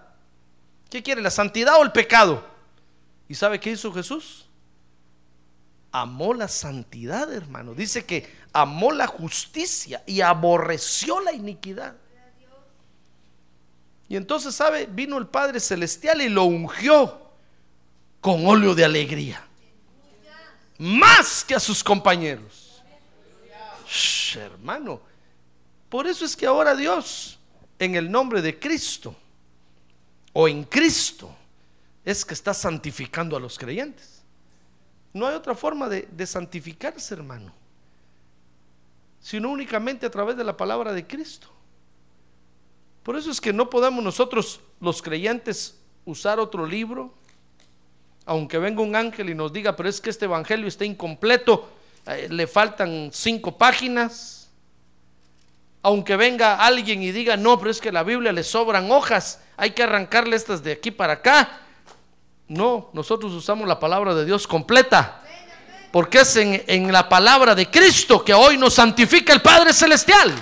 [0.90, 1.24] ¿Qué quieres?
[1.24, 2.46] ¿La santidad o el pecado?
[3.26, 4.44] ¿Y sabe qué hizo Jesús?
[5.90, 7.72] Amó la santidad, hermano.
[7.72, 11.96] Dice que amó la justicia y aborreció la iniquidad.
[14.10, 14.84] Y entonces, ¿sabe?
[14.84, 17.22] Vino el Padre Celestial y lo ungió
[18.20, 19.42] con óleo de alegría.
[20.76, 22.65] Más que a sus compañeros.
[24.34, 25.00] Hermano,
[25.88, 27.38] por eso es que ahora Dios,
[27.78, 29.14] en el nombre de Cristo,
[30.32, 31.34] o en Cristo,
[32.04, 34.22] es que está santificando a los creyentes.
[35.12, 37.52] No hay otra forma de, de santificarse, hermano,
[39.20, 41.48] sino únicamente a través de la palabra de Cristo.
[43.02, 47.14] Por eso es que no podemos nosotros, los creyentes, usar otro libro,
[48.24, 51.68] aunque venga un ángel y nos diga, pero es que este evangelio está incompleto,
[52.28, 54.48] le faltan cinco páginas.
[55.82, 59.70] Aunque venga alguien y diga, no, pero es que la Biblia le sobran hojas, hay
[59.70, 61.60] que arrancarle estas de aquí para acá.
[62.48, 65.22] No, nosotros usamos la palabra de Dios completa.
[65.92, 70.32] Porque es en, en la palabra de Cristo que hoy nos santifica el Padre Celestial.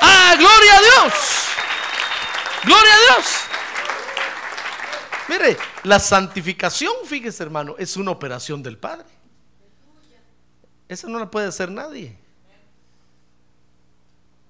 [0.00, 1.14] Ah, gloria a Dios.
[2.64, 3.26] Gloria a Dios.
[5.28, 9.15] Mire, la santificación, fíjese hermano, es una operación del Padre.
[10.88, 12.16] Esa no la puede hacer nadie.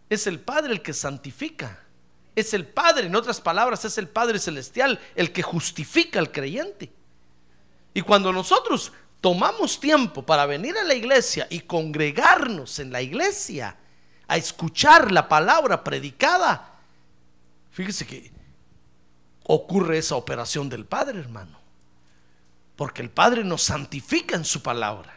[0.08, 1.80] Es el Padre el que santifica.
[2.34, 6.92] Es el Padre, en otras palabras, es el Padre Celestial el que justifica al creyente.
[7.94, 13.76] Y cuando nosotros tomamos tiempo para venir a la iglesia y congregarnos en la iglesia,
[14.28, 16.74] a escuchar la palabra predicada,
[17.70, 18.30] fíjese que
[19.44, 21.58] ocurre esa operación del Padre, hermano.
[22.76, 25.15] Porque el Padre nos santifica en su palabra.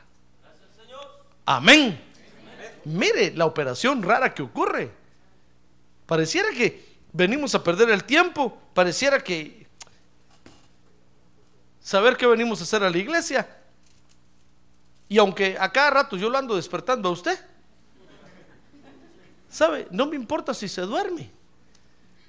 [1.51, 1.99] Amén.
[2.85, 4.91] Mire la operación rara que ocurre.
[6.05, 8.55] Pareciera que venimos a perder el tiempo.
[8.75, 9.65] Pareciera que
[11.81, 13.49] saber qué venimos a hacer a la iglesia.
[15.07, 17.39] Y aunque a cada rato yo lo ando despertando a usted,
[19.49, 19.87] ¿Sabe?
[19.89, 21.31] No me importa si se duerme.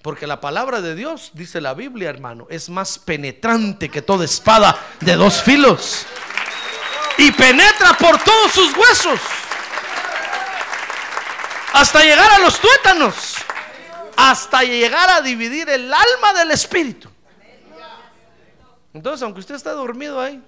[0.01, 4.75] Porque la palabra de Dios, dice la Biblia, hermano, es más penetrante que toda espada
[5.01, 6.07] de dos filos.
[7.21, 9.21] Y penetra por todos sus huesos.
[11.75, 13.37] Hasta llegar a los tuétanos.
[14.17, 17.11] Hasta llegar a dividir el alma del espíritu.
[18.95, 20.43] Entonces, aunque usted está dormido ahí,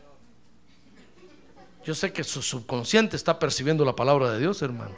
[1.84, 4.96] yo sé que su subconsciente está percibiendo la palabra de Dios, hermano.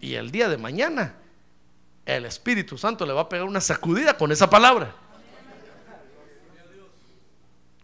[0.00, 1.14] Y el día de mañana,
[2.04, 4.92] el Espíritu Santo le va a pegar una sacudida con esa palabra.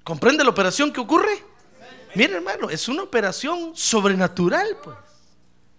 [0.02, 1.54] ¿Comprende la operación que ocurre?
[2.14, 4.96] Mire, hermano, es una operación sobrenatural, pues.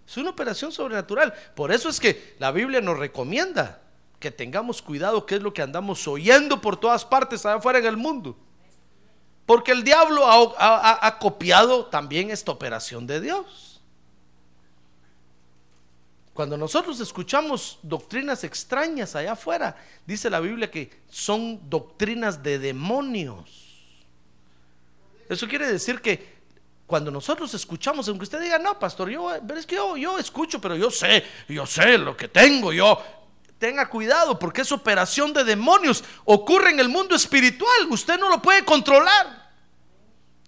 [0.06, 1.32] Es una operación sobrenatural.
[1.54, 3.80] Por eso es que la Biblia nos recomienda
[4.20, 7.86] que tengamos cuidado qué es lo que andamos oyendo por todas partes allá afuera en
[7.86, 8.36] el mundo.
[9.46, 13.80] Porque el diablo ha, ha- ha copiado también esta operación de Dios.
[16.34, 23.65] Cuando nosotros escuchamos doctrinas extrañas allá afuera, dice la Biblia que son doctrinas de demonios.
[25.28, 26.36] Eso quiere decir que
[26.86, 30.76] cuando nosotros escuchamos, aunque usted diga, no, pastor, yo, es que yo, yo escucho, pero
[30.76, 33.02] yo sé, yo sé lo que tengo, yo.
[33.58, 36.04] Tenga cuidado porque es operación de demonios.
[36.26, 37.88] Ocurre en el mundo espiritual.
[37.88, 39.50] Usted no lo puede controlar.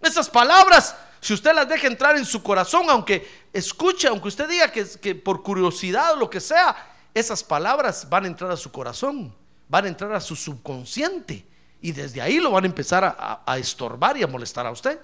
[0.03, 4.71] Esas palabras, si usted las deja entrar en su corazón, aunque escuche, aunque usted diga
[4.71, 6.77] que, que por curiosidad o lo que sea,
[7.15, 9.35] esas palabras van a entrar a su corazón,
[9.69, 11.48] van a entrar a su subconsciente
[11.81, 14.99] y desde ahí lo van a empezar a, a- estorbar y a molestar a usted.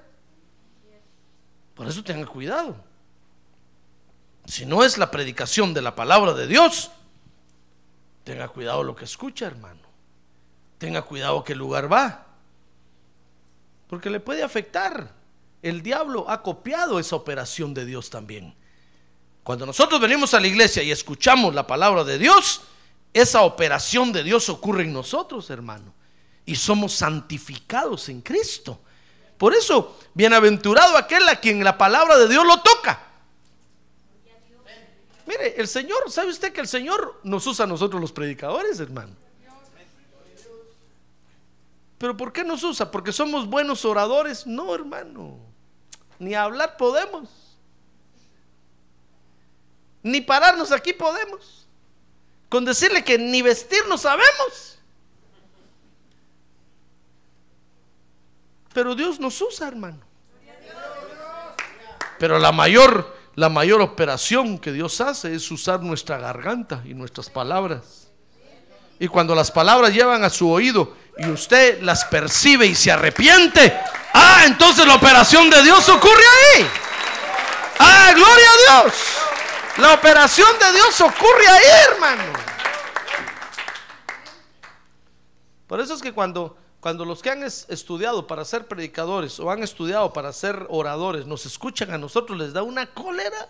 [1.75, 2.77] Por eso tenga cuidado.
[4.47, 6.91] Si no es la predicación de la palabra de Dios,
[8.25, 9.81] tenga cuidado lo que escucha, hermano.
[10.79, 12.27] Tenga cuidado a qué lugar va.
[13.89, 15.13] Porque le puede afectar.
[15.63, 18.55] El diablo ha copiado esa operación de Dios también.
[19.43, 22.63] Cuando nosotros venimos a la iglesia y escuchamos la palabra de Dios,
[23.13, 25.95] esa operación de Dios ocurre en nosotros, hermano.
[26.47, 28.81] Y somos santificados en Cristo.
[29.39, 33.01] Por eso, bienaventurado aquel a quien la palabra de Dios lo toca.
[35.27, 39.15] Mire, el Señor, ¿sabe usted que el Señor nos usa a nosotros los predicadores, hermano?
[41.99, 42.91] Pero ¿por qué nos usa?
[42.91, 44.47] ¿Porque somos buenos oradores?
[44.47, 45.39] No, hermano.
[46.19, 47.31] Ni hablar podemos.
[50.03, 51.67] Ni pararnos aquí podemos.
[52.51, 54.74] Con decirle que ni vestirnos sabemos.
[58.75, 60.01] Pero Dios nos usa, hermano.
[62.19, 67.31] Pero la mayor, la mayor operación que Dios hace es usar nuestra garganta y nuestras
[67.31, 68.09] palabras.
[68.99, 73.79] Y cuando las palabras llevan a su oído y usted las percibe y se arrepiente,
[74.13, 76.23] ah, entonces la operación de Dios ocurre
[76.57, 76.67] ahí.
[77.79, 78.95] Ah, gloria a Dios.
[79.79, 82.23] La operación de Dios ocurre ahí, hermano.
[85.67, 89.51] Por eso es que cuando, cuando los que han es- estudiado para ser predicadores o
[89.51, 93.49] han estudiado para ser oradores nos escuchan a nosotros, les da una cólera.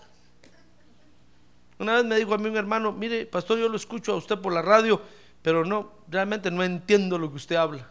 [1.81, 4.39] Una vez me dijo a mí un hermano, mire, pastor, yo lo escucho a usted
[4.39, 5.03] por la radio,
[5.43, 7.91] pero no, realmente no entiendo lo que usted habla.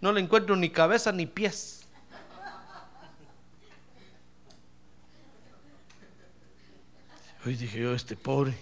[0.00, 1.86] No le encuentro ni cabeza ni pies.
[7.46, 8.58] Hoy dije yo, este pobre.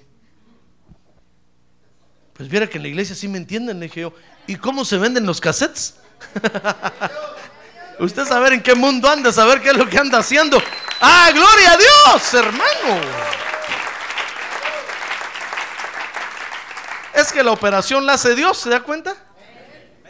[2.34, 4.12] Pues viera que en la iglesia sí me entienden, le dije yo.
[4.46, 6.01] ¿Y cómo se venden los cassettes?
[7.98, 10.60] Usted saber en qué mundo anda, saber qué es lo que anda haciendo.
[11.00, 13.00] ¡Ah, gloria a Dios, hermano!
[17.14, 19.14] Es que la operación la hace Dios, ¿se da cuenta?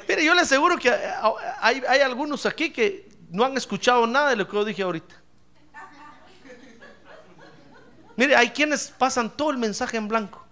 [0.08, 0.90] Mire, yo le aseguro que
[1.60, 5.14] hay, hay algunos aquí que no han escuchado nada de lo que yo dije ahorita.
[8.16, 10.44] Mire, hay quienes pasan todo el mensaje en blanco.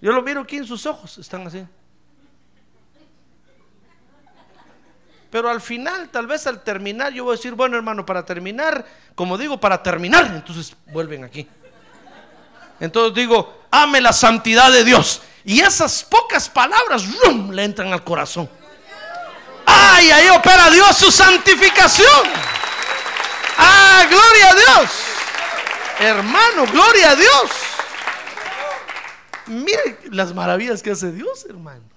[0.00, 1.64] Yo lo miro aquí en sus ojos, están así.
[5.30, 8.84] Pero al final, tal vez al terminar, yo voy a decir, bueno hermano, para terminar,
[9.14, 11.46] como digo, para terminar, entonces vuelven aquí.
[12.80, 15.22] Entonces digo, ame la santidad de Dios.
[15.44, 17.50] Y esas pocas palabras ¡rum!
[17.50, 18.48] le entran al corazón.
[19.66, 20.10] ¡Ay!
[20.10, 22.26] Ahí opera Dios su santificación.
[23.56, 24.04] ¡Ah!
[24.08, 24.90] ¡Gloria a Dios!
[26.00, 27.50] Hermano, gloria a Dios.
[29.46, 31.89] Mire las maravillas que hace Dios, hermano.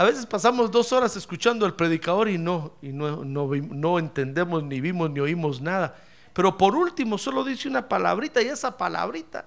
[0.00, 4.64] A veces pasamos dos horas escuchando al predicador y no, y no, no, no entendemos,
[4.64, 5.94] ni vimos, ni oímos nada.
[6.32, 9.44] Pero por último solo dice una palabrita y esa palabrita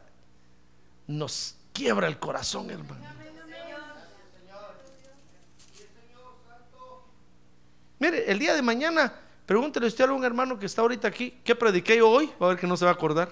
[1.07, 3.03] nos quiebra el corazón, hermano.
[7.97, 9.11] Mire, el día de mañana,
[9.47, 12.29] pregúntele usted a algún hermano que está ahorita aquí, ¿qué prediqué yo hoy?
[12.39, 13.27] Va a ver que no se va a acordar.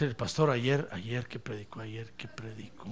[0.00, 1.80] El pastor ayer, ayer, ¿qué predicó?
[1.80, 2.88] Ayer, ¿qué predicó?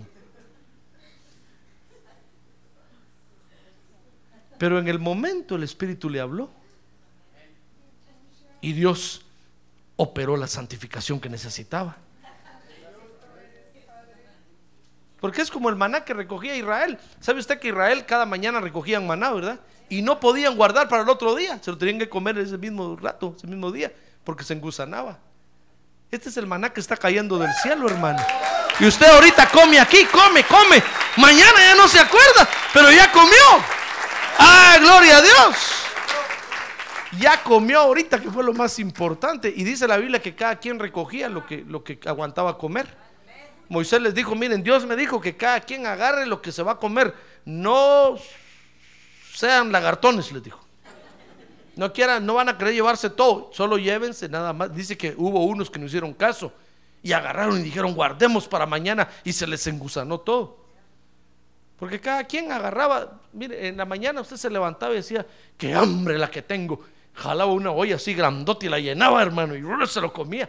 [4.56, 6.48] Pero en el momento el Espíritu le habló.
[8.60, 9.26] Y Dios
[9.96, 11.96] operó la santificación que necesitaba.
[15.20, 16.98] Porque es como el maná que recogía Israel.
[17.18, 19.60] ¿Sabe usted que Israel cada mañana recogían maná, verdad?
[19.88, 21.60] Y no podían guardar para el otro día.
[21.60, 23.92] Se lo tenían que comer ese mismo rato, ese mismo día,
[24.22, 25.18] porque se engusanaba.
[26.12, 28.22] Este es el maná que está cayendo del cielo, hermano.
[28.78, 30.82] Y usted ahorita come aquí, come, come.
[31.16, 33.64] Mañana ya no se acuerda, pero ya comió.
[34.36, 35.56] ¡Ah, gloria a Dios!
[37.18, 39.50] Ya comió ahorita, que fue lo más importante.
[39.56, 42.94] Y dice la Biblia que cada quien recogía lo que, lo que aguantaba comer.
[43.70, 46.72] Moisés les dijo, miren, Dios me dijo que cada quien agarre lo que se va
[46.72, 47.14] a comer.
[47.46, 48.18] No
[49.32, 50.62] sean lagartones, les dijo.
[51.74, 54.74] No quieran, no van a querer llevarse todo, solo llévense nada más.
[54.74, 56.52] Dice que hubo unos que no hicieron caso
[57.02, 60.62] y agarraron y dijeron, guardemos para mañana y se les engusanó todo.
[61.78, 66.18] Porque cada quien agarraba, mire, en la mañana usted se levantaba y decía, qué hambre
[66.18, 66.80] la que tengo.
[67.14, 70.48] Jalaba una olla así grandota y la llenaba, hermano, y se lo comía.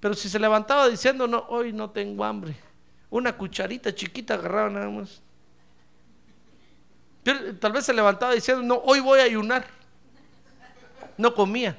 [0.00, 2.56] Pero si se levantaba diciendo, no, hoy no tengo hambre,
[3.10, 5.22] una cucharita chiquita agarraba nada más.
[7.60, 9.64] tal vez se levantaba diciendo, no, hoy voy a ayunar
[11.16, 11.78] no comía.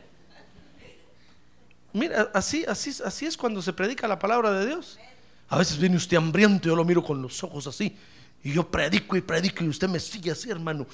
[1.93, 4.99] Mira, así, así, así es cuando se predica la palabra de Dios.
[5.47, 7.95] A veces viene usted hambriento, yo lo miro con los ojos así,
[8.43, 10.85] y yo predico y predico y usted me sigue así, hermano,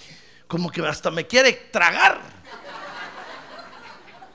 [0.47, 2.21] como que hasta me quiere tragar.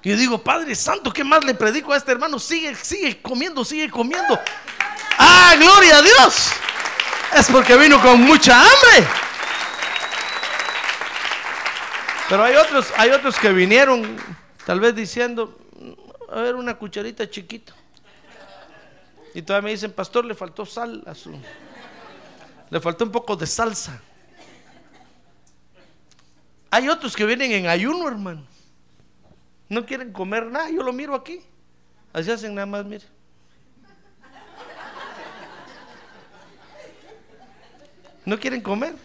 [0.02, 2.38] Y yo digo, Padre Santo, ¿qué más le predico a este hermano?
[2.38, 4.38] Sigue, sigue comiendo, sigue comiendo.
[5.18, 6.52] ¡Ah, gloria a Dios!
[7.36, 9.25] Es porque vino con mucha hambre.
[12.28, 14.16] Pero hay otros, hay otros que vinieron
[14.64, 15.58] tal vez diciendo,
[16.30, 17.72] a ver, una cucharita chiquita.
[19.32, 21.38] Y todavía me dicen, pastor, le faltó sal a su...
[22.68, 24.00] Le faltó un poco de salsa.
[26.70, 28.44] Hay otros que vienen en ayuno, hermano.
[29.68, 30.68] No quieren comer nada.
[30.70, 31.42] Yo lo miro aquí.
[32.12, 33.04] Así hacen nada más, mire.
[38.24, 38.96] No quieren comer.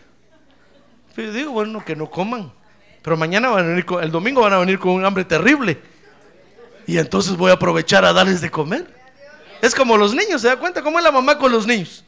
[1.14, 2.52] Pero yo digo, bueno, que no coman.
[3.02, 5.82] Pero mañana van a venir el domingo van a venir con un hambre terrible.
[6.88, 8.94] Y entonces voy a aprovechar a darles de comer.
[9.62, 12.04] Es como los niños, ¿se da cuenta cómo es la mamá con los niños?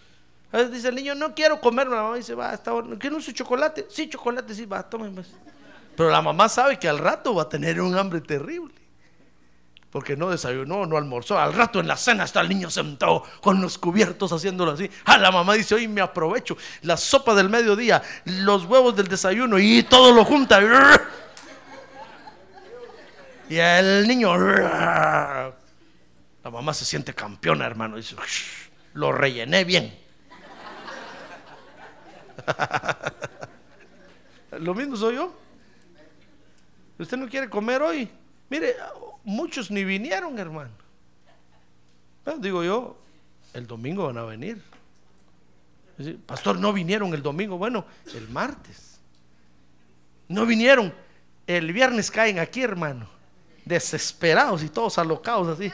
[0.51, 1.87] A veces dice el niño, no quiero comer.
[1.87, 2.97] La mamá dice, va, está bueno.
[2.99, 3.87] ¿Quiere un chocolate?
[3.89, 5.27] Sí, chocolate, sí, va, tome más.
[5.95, 8.82] Pero la mamá sabe que al rato va a tener un hambre terrible
[9.93, 11.37] porque no desayunó, no almorzó.
[11.37, 14.89] Al rato en la cena está el niño sentado con los cubiertos haciéndolo así.
[15.05, 19.59] A la mamá dice, hoy me aprovecho la sopa del mediodía, los huevos del desayuno
[19.59, 20.59] y todo lo junta.
[23.47, 25.53] Y el niño, la
[26.43, 27.97] mamá se siente campeona, hermano.
[27.97, 28.15] Dice,
[28.93, 29.95] lo rellené bien.
[34.59, 35.33] Lo mismo soy yo.
[36.97, 38.09] ¿Usted no quiere comer hoy?
[38.49, 38.75] Mire,
[39.23, 40.71] muchos ni vinieron, hermano.
[42.37, 42.97] digo yo,
[43.53, 44.61] el domingo van a venir.
[46.25, 47.57] Pastor, no vinieron el domingo.
[47.57, 48.99] Bueno, el martes.
[50.27, 50.93] No vinieron.
[51.45, 53.07] El viernes caen aquí, hermano.
[53.65, 55.71] Desesperados y todos alocados así.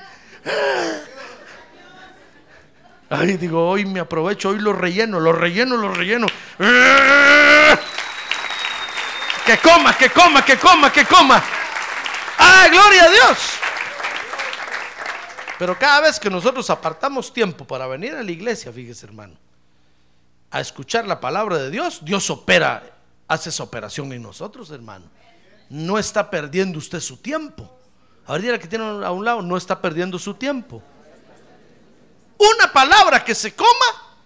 [3.10, 6.28] Ay, digo, hoy me aprovecho, hoy lo relleno, lo relleno, lo relleno.
[9.46, 11.44] Que coma, que coma, que coma, que coma.
[12.50, 13.38] ¡Ah, gloria a Dios!
[15.60, 19.36] Pero cada vez que nosotros apartamos tiempo para venir a la iglesia, fíjese hermano,
[20.50, 22.82] a escuchar la palabra de Dios, Dios opera,
[23.28, 25.06] hace esa operación en nosotros, hermano.
[25.70, 27.70] No está perdiendo usted su tiempo.
[28.26, 30.82] A ver, que tiene a un lado, no está perdiendo su tiempo.
[32.38, 34.18] Una palabra que se coma,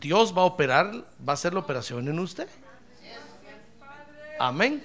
[0.00, 2.48] Dios va a operar, va a hacer la operación en usted.
[4.38, 4.84] Amén.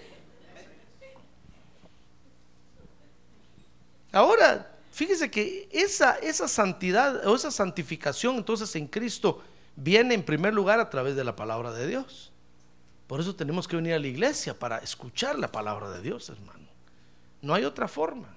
[4.12, 9.44] Ahora, fíjese que esa, esa santidad o esa santificación entonces en Cristo
[9.76, 12.32] viene en primer lugar a través de la palabra de Dios.
[13.08, 16.68] Por eso tenemos que venir a la iglesia para escuchar la palabra de Dios, hermano.
[17.42, 18.28] No hay otra forma.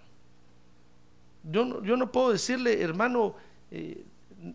[1.43, 3.35] Yo no, yo no puedo decirle, hermano,
[3.71, 4.05] eh,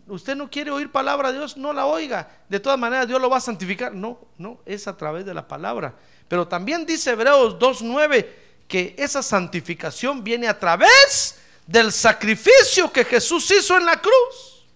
[0.06, 2.28] usted no quiere oír palabra de Dios, no la oiga.
[2.48, 3.94] De todas maneras, Dios lo va a santificar.
[3.94, 5.94] No, no, es a través de la palabra.
[6.26, 8.26] Pero también dice Hebreos 2.9
[8.68, 14.66] que esa santificación viene a través del sacrificio que Jesús hizo en la cruz.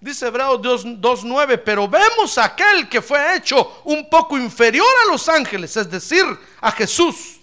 [0.00, 5.28] Dice Hebreos 2.9, pero vemos a aquel que fue hecho un poco inferior a los
[5.28, 6.24] ángeles, es decir,
[6.60, 7.40] a Jesús,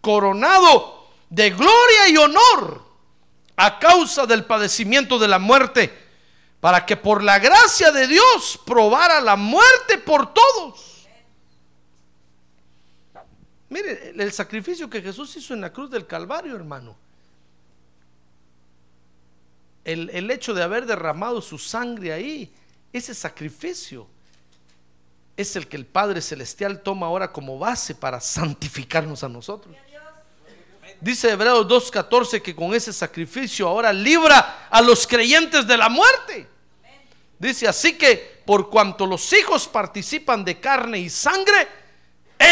[0.00, 2.82] coronado de gloria y honor
[3.56, 6.06] a causa del padecimiento de la muerte,
[6.60, 10.97] para que por la gracia de Dios probara la muerte por todos
[13.70, 16.96] Mire, el sacrificio que Jesús hizo en la cruz del Calvario, hermano.
[19.84, 22.52] El, hecho de haber derramado su sangre ahí,
[22.92, 24.06] ese sacrificio,
[25.36, 29.74] es el que el Padre Celestial toma ahora como base para santificarnos a nosotros.
[31.00, 36.46] Dice Hebreos 2.14 que con ese sacrificio ahora libra a los creyentes de la muerte.
[37.38, 41.68] Dice así que por cuanto los hijos participan de carne y sangre,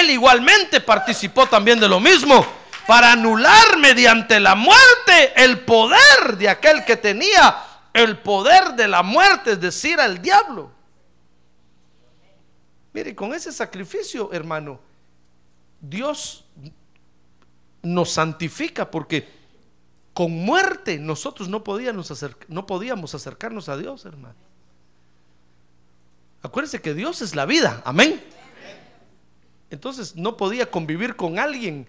[0.01, 2.45] él igualmente participó también de lo mismo
[2.87, 9.03] para anular mediante la muerte el poder de aquel que tenía el poder de la
[9.03, 10.71] muerte, es decir, al diablo.
[12.93, 14.81] Mire, con ese sacrificio, hermano,
[15.81, 16.45] Dios
[17.83, 19.29] nos santifica porque
[20.13, 22.13] con muerte nosotros no podíamos,
[22.49, 24.37] no podíamos acercarnos a Dios, hermano.
[26.43, 28.23] Acuérdense que Dios es la vida, amén.
[29.71, 31.89] Entonces no podía convivir con alguien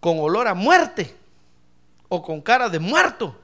[0.00, 1.16] con olor a muerte
[2.08, 3.36] o con cara de muerto.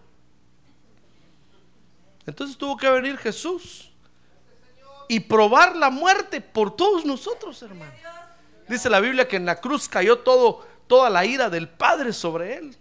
[2.27, 3.91] Entonces tuvo que venir Jesús
[5.09, 7.93] y probar la muerte por todos nosotros, hermano.
[8.69, 12.57] Dice la Biblia que en la cruz cayó todo, toda la ira del Padre sobre
[12.57, 12.77] él.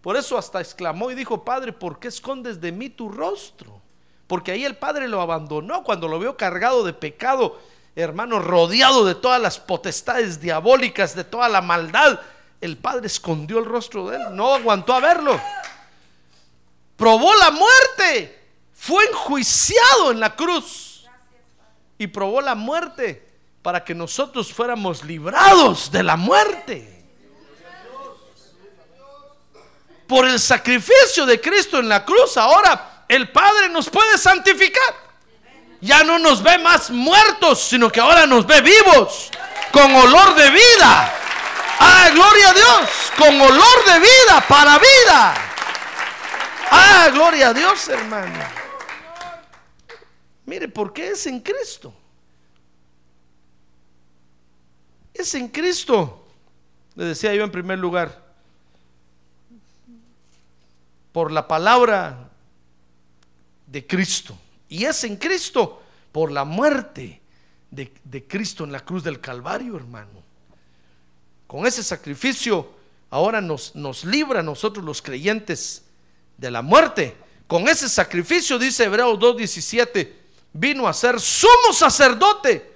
[0.00, 3.80] Por eso hasta exclamó y dijo, Padre, ¿por qué escondes de mí tu rostro?
[4.26, 7.58] Porque ahí el Padre lo abandonó cuando lo vio cargado de pecado,
[7.94, 12.20] hermano, rodeado de todas las potestades diabólicas, de toda la maldad.
[12.60, 15.40] El Padre escondió el rostro de él, no aguantó a verlo.
[16.96, 18.40] Probó la muerte,
[18.72, 21.04] fue enjuiciado en la cruz
[21.98, 23.28] y probó la muerte
[23.62, 27.04] para que nosotros fuéramos librados de la muerte.
[30.06, 34.71] Por el sacrificio de Cristo en la cruz, ahora el Padre nos puede santificar.
[35.82, 39.32] Ya no nos ve más muertos, sino que ahora nos ve vivos,
[39.72, 41.12] con olor de vida.
[41.80, 45.34] Ah, gloria a Dios, con olor de vida, para vida.
[46.70, 48.38] Ah, gloria a Dios, hermano.
[50.46, 51.92] Mire, ¿por qué es en Cristo?
[55.12, 56.24] Es en Cristo.
[56.94, 58.22] Le decía yo en primer lugar,
[61.10, 62.30] por la palabra
[63.66, 64.38] de Cristo.
[64.72, 67.20] Y es en Cristo por la muerte
[67.70, 70.22] de, de, Cristo en la cruz del Calvario, hermano.
[71.46, 72.72] Con ese sacrificio
[73.10, 75.84] ahora nos, nos libra a nosotros los creyentes
[76.38, 77.14] de la muerte.
[77.46, 80.10] Con ese sacrificio, dice Hebreos 2.17,
[80.54, 82.72] vino a ser sumo sacerdote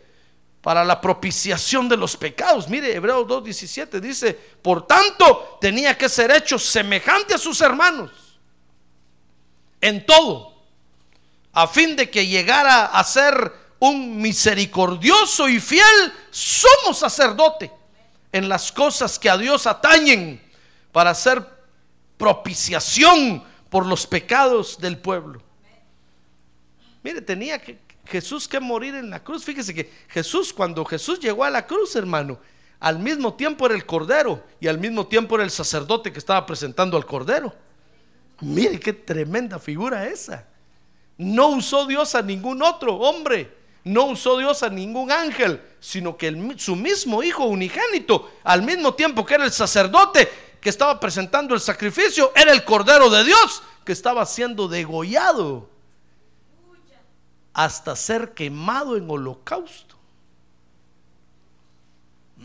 [0.60, 2.68] para la propiciación de los pecados.
[2.68, 8.10] Mire, Hebreos 2.17 dice, por tanto, tenía que ser hecho semejante a sus hermanos
[9.80, 10.55] en todo,
[11.56, 17.72] a fin de que llegara a ser un misericordioso y fiel somos sacerdote
[18.30, 20.38] en las cosas que a Dios atañen
[20.92, 21.42] para hacer
[22.18, 25.40] propiciación por los pecados del pueblo.
[27.02, 29.42] Mire, tenía que, Jesús que morir en la cruz.
[29.42, 32.38] Fíjese que Jesús, cuando Jesús llegó a la cruz, hermano,
[32.80, 36.44] al mismo tiempo era el cordero y al mismo tiempo era el sacerdote que estaba
[36.44, 37.54] presentando al cordero.
[38.42, 40.46] Mire qué tremenda figura esa.
[41.18, 46.54] No usó Dios a ningún otro hombre, no usó Dios a ningún ángel, sino que
[46.58, 50.28] su mismo hijo unigénito, al mismo tiempo que era el sacerdote
[50.60, 55.68] que estaba presentando el sacrificio, era el cordero de Dios que estaba siendo degollado
[57.56, 59.96] hasta ser quemado en holocausto.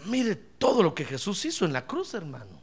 [0.05, 2.61] Mire todo lo que Jesús hizo en la cruz, hermano.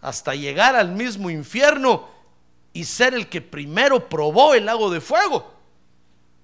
[0.00, 2.08] Hasta llegar al mismo infierno
[2.76, 5.50] y ser el que primero probó el lago de fuego.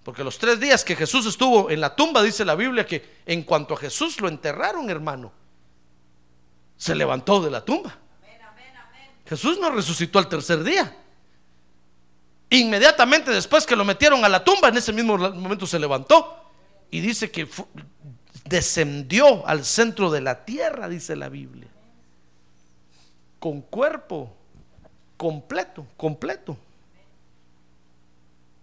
[0.03, 3.43] Porque los tres días que Jesús estuvo en la tumba, dice la Biblia que en
[3.43, 5.31] cuanto a Jesús lo enterraron, hermano,
[6.79, 7.99] se levantó de la tumba.
[9.27, 10.97] Jesús no resucitó al tercer día.
[12.49, 16.51] Inmediatamente después que lo metieron a la tumba, en ese mismo momento se levantó
[16.91, 17.47] y dice que
[18.47, 21.69] descendió al centro de la tierra, dice la Biblia,
[23.39, 24.35] con cuerpo
[25.23, 26.57] completo, completo.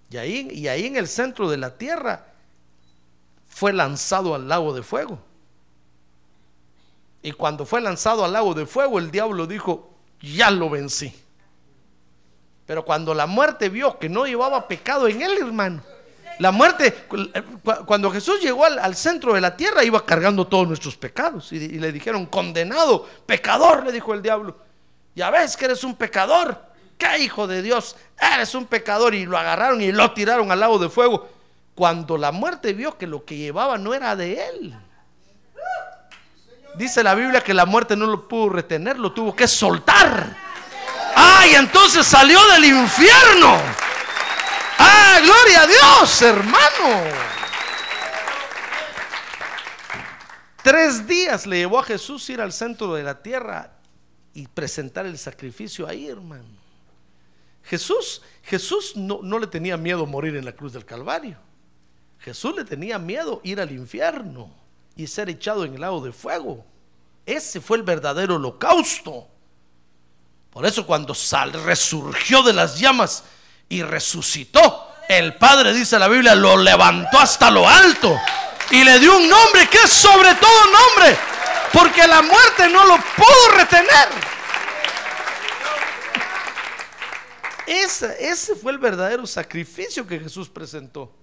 [0.10, 2.34] Y ahí, y ahí en el centro de la tierra
[3.47, 5.20] fue lanzado al lago de fuego.
[7.22, 9.89] Y cuando fue lanzado al lago de fuego, el diablo dijo,
[10.20, 11.14] ya lo vencí.
[12.66, 15.82] Pero cuando la muerte vio que no llevaba pecado en él, hermano,
[16.39, 16.93] la muerte,
[17.86, 21.53] cuando Jesús llegó al, centro de la tierra, iba cargando todos nuestros pecados.
[21.53, 24.68] Y, le dijeron, condenado, pecador, le dijo el diablo.
[25.16, 26.70] Ya ves que eres un pecador.
[26.97, 27.95] ¿Qué hijo de Dios?
[28.20, 29.16] Eres un pecador.
[29.16, 31.30] Y lo agarraron y lo tiraron al lago de fuego.
[31.76, 34.76] Cuando la muerte vio que lo que llevaba no era de él.
[36.76, 40.36] Dice la Biblia que la muerte no lo pudo retener, lo tuvo que soltar.
[41.16, 41.55] ¡Ay!
[41.55, 43.57] Entonces salió del infierno.
[44.78, 45.20] ¡Ah!
[45.22, 47.03] Gloria a Dios, hermano.
[50.62, 53.79] Tres días le llevó a Jesús ir al centro de la tierra
[54.40, 56.48] y presentar el sacrificio ahí, hermano.
[57.64, 61.38] Jesús, Jesús no, no le tenía miedo morir en la cruz del Calvario.
[62.20, 64.50] Jesús le tenía miedo ir al infierno
[64.96, 66.66] y ser echado en el lago de fuego.
[67.26, 69.28] Ese fue el verdadero holocausto.
[70.52, 73.26] Por eso cuando sal, resurgió de las llamas
[73.68, 78.18] y resucitó, el Padre, dice la Biblia, lo levantó hasta lo alto
[78.72, 81.18] y le dio un nombre que es sobre todo nombre,
[81.74, 84.07] porque la muerte no lo pudo retener.
[87.67, 91.13] Ese, ese fue el verdadero sacrificio que Jesús presentó.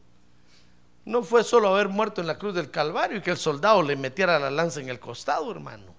[1.05, 3.97] No fue solo haber muerto en la cruz del Calvario y que el soldado le
[3.97, 5.95] metiera la lanza en el costado, hermano.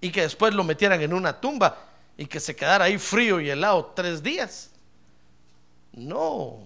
[0.00, 1.78] Y que después lo metieran en una tumba
[2.16, 4.70] y que se quedara ahí frío y helado tres días.
[5.92, 6.58] No,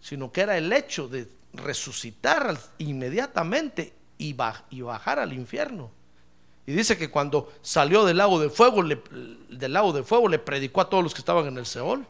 [0.00, 5.90] sino que era el hecho de resucitar inmediatamente y, bajar al infierno.
[6.70, 10.80] Y dice que cuando salió del lago de fuego, del lago de fuego le predicó
[10.80, 12.06] a todos los que estaban en el Seol.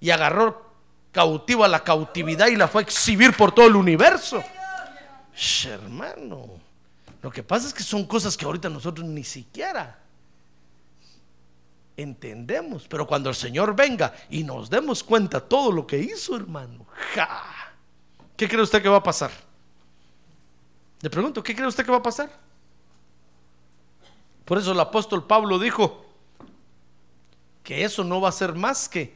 [0.00, 0.66] Y agarró
[1.12, 4.42] cautiva la cautividad y la fue a exhibir por todo el universo.
[5.64, 6.58] hermano,
[7.22, 9.96] lo que pasa es que son cosas que ahorita nosotros ni siquiera
[11.96, 12.88] entendemos.
[12.88, 16.84] Pero cuando el Señor venga y nos demos cuenta todo lo que hizo, hermano,
[18.36, 19.30] ¿qué cree usted que va a pasar?
[21.00, 22.41] Le pregunto, ¿qué cree usted que va a pasar?
[24.44, 26.04] Por eso el apóstol Pablo dijo
[27.62, 29.14] que eso no va a ser más que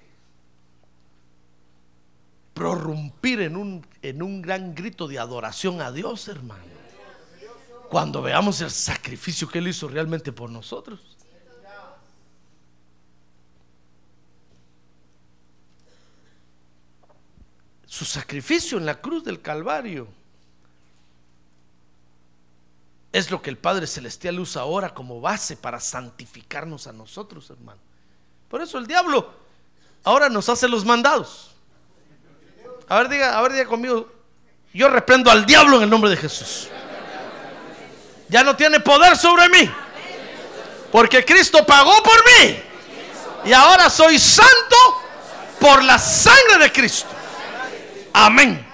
[2.54, 6.64] prorrumpir en un, en un gran grito de adoración a Dios, hermano.
[7.90, 11.00] Cuando veamos el sacrificio que Él hizo realmente por nosotros.
[17.86, 20.08] Su sacrificio en la cruz del Calvario
[23.16, 27.80] es lo que el Padre Celestial usa ahora como base para santificarnos a nosotros, hermano.
[28.50, 29.32] Por eso el diablo
[30.04, 31.52] ahora nos hace los mandados.
[32.86, 34.12] A ver, diga, a ver, diga conmigo.
[34.74, 36.68] Yo reprendo al diablo en el nombre de Jesús.
[38.28, 39.70] Ya no tiene poder sobre mí.
[40.92, 42.60] Porque Cristo pagó por mí.
[43.46, 44.76] Y ahora soy santo
[45.58, 47.08] por la sangre de Cristo.
[48.12, 48.65] Amén.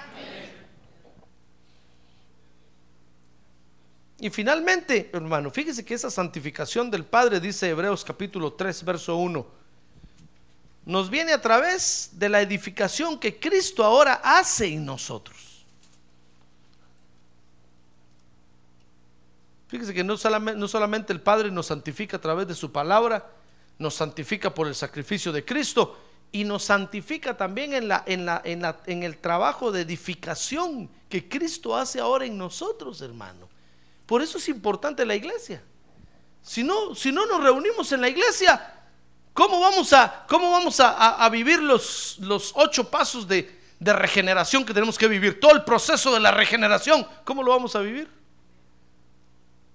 [4.23, 9.45] Y finalmente, hermano, fíjese que esa santificación del Padre, dice Hebreos capítulo 3, verso 1
[10.85, 15.65] nos viene a través de la edificación que Cristo ahora hace en nosotros.
[19.67, 23.29] Fíjese que no solamente, no solamente el Padre nos santifica a través de su palabra,
[23.77, 25.99] nos santifica por el sacrificio de Cristo
[26.31, 30.89] y nos santifica también en, la, en, la, en, la, en el trabajo de edificación
[31.09, 33.51] que Cristo hace ahora en nosotros, hermano.
[34.13, 35.63] Por eso es importante la iglesia.
[36.39, 38.75] Si no, si no nos reunimos en la iglesia,
[39.33, 44.71] ¿Cómo vamos a, cómo vamos a, vivir los, los, ocho pasos de, de regeneración que
[44.71, 45.39] tenemos que vivir?
[45.39, 48.07] Todo el proceso de la regeneración, ¿cómo lo vamos a vivir?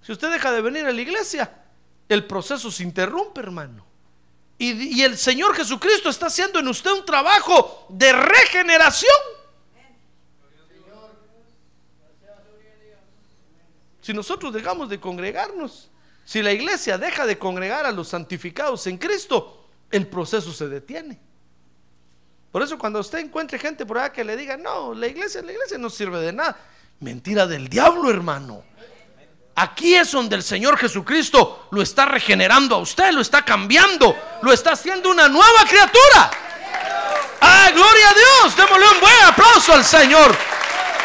[0.01, 1.51] Si usted deja de venir a la iglesia,
[2.07, 3.85] el proceso se interrumpe, hermano.
[4.57, 9.11] Y, y, el Señor Jesucristo está haciendo en usted un trabajo de regeneración.
[14.09, 15.91] Si nosotros dejamos de congregarnos,
[16.25, 21.19] si la iglesia deja de congregar a los santificados en Cristo, el proceso se detiene.
[22.51, 25.51] Por eso cuando usted encuentre gente por allá que le diga, no, la iglesia, la
[25.51, 26.57] iglesia no sirve de nada.
[27.01, 28.63] Mentira del diablo, hermano.
[29.53, 34.51] Aquí es donde el Señor Jesucristo lo está regenerando a usted, lo está cambiando, lo
[34.51, 36.31] está haciendo una nueva criatura.
[37.41, 38.57] ¡Ah, gloria a Dios!
[38.57, 40.35] Démosle un buen aplauso al Señor.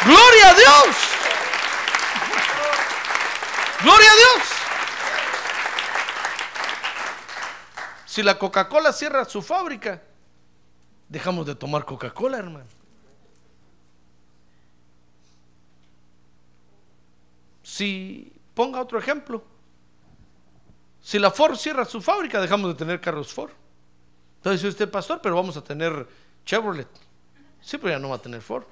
[0.07, 1.14] ¡Gloria a Dios!
[3.85, 4.49] ¡Gloria a Dios!
[8.07, 10.03] Si la Coca-Cola cierra su fábrica,
[11.07, 12.65] dejamos de tomar Coca-Cola, hermano.
[17.63, 19.45] Si, ponga otro ejemplo,
[21.03, 23.51] si la Ford cierra su fábrica, dejamos de tener carros Ford.
[24.37, 26.09] Entonces dice usted, pastor, pero vamos a tener
[26.47, 26.89] Chevrolet.
[27.61, 28.65] Sí, pero ya no va a tener Ford.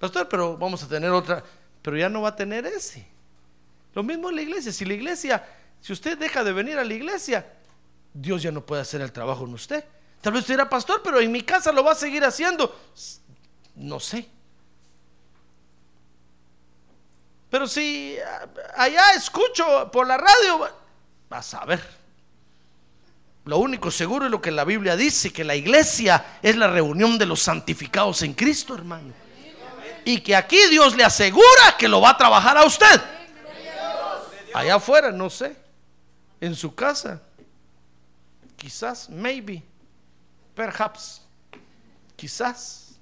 [0.00, 1.44] Pastor, pero vamos a tener otra,
[1.82, 3.06] pero ya no va a tener ese.
[3.94, 4.72] Lo mismo en la iglesia.
[4.72, 5.44] Si la iglesia
[5.82, 7.44] si usted deja de venir a la iglesia,
[8.14, 9.84] Dios ya no puede hacer el trabajo en usted.
[10.20, 12.72] Tal vez usted era pastor, pero en mi casa lo va a seguir haciendo.
[13.74, 14.28] No sé.
[17.50, 18.16] Pero si
[18.76, 20.68] allá escucho por la radio,
[21.28, 21.82] vas a ver.
[23.44, 27.18] Lo único seguro es lo que la Biblia dice, que la iglesia es la reunión
[27.18, 29.12] de los santificados en Cristo, hermano.
[30.04, 33.00] Y que aquí Dios le asegura que lo va a trabajar a usted.
[34.54, 35.62] Allá afuera, no sé
[36.42, 37.22] en su casa.
[38.56, 39.62] Quizás, maybe,
[40.54, 41.22] perhaps,
[42.16, 42.96] quizás,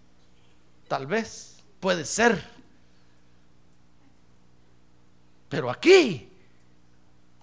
[0.86, 2.46] tal vez, puede ser.
[5.48, 6.28] Pero aquí,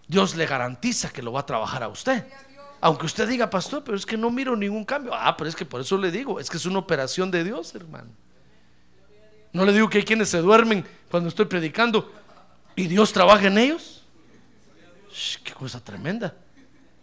[0.07, 2.25] Dios le garantiza que lo va a trabajar a usted.
[2.79, 5.13] Aunque usted diga, pastor, pero es que no miro ningún cambio.
[5.15, 7.73] Ah, pero es que por eso le digo, es que es una operación de Dios,
[7.73, 8.11] hermano.
[9.53, 12.11] No le digo que hay quienes se duermen cuando estoy predicando
[12.75, 14.03] y Dios trabaja en ellos.
[15.43, 16.35] Qué cosa tremenda.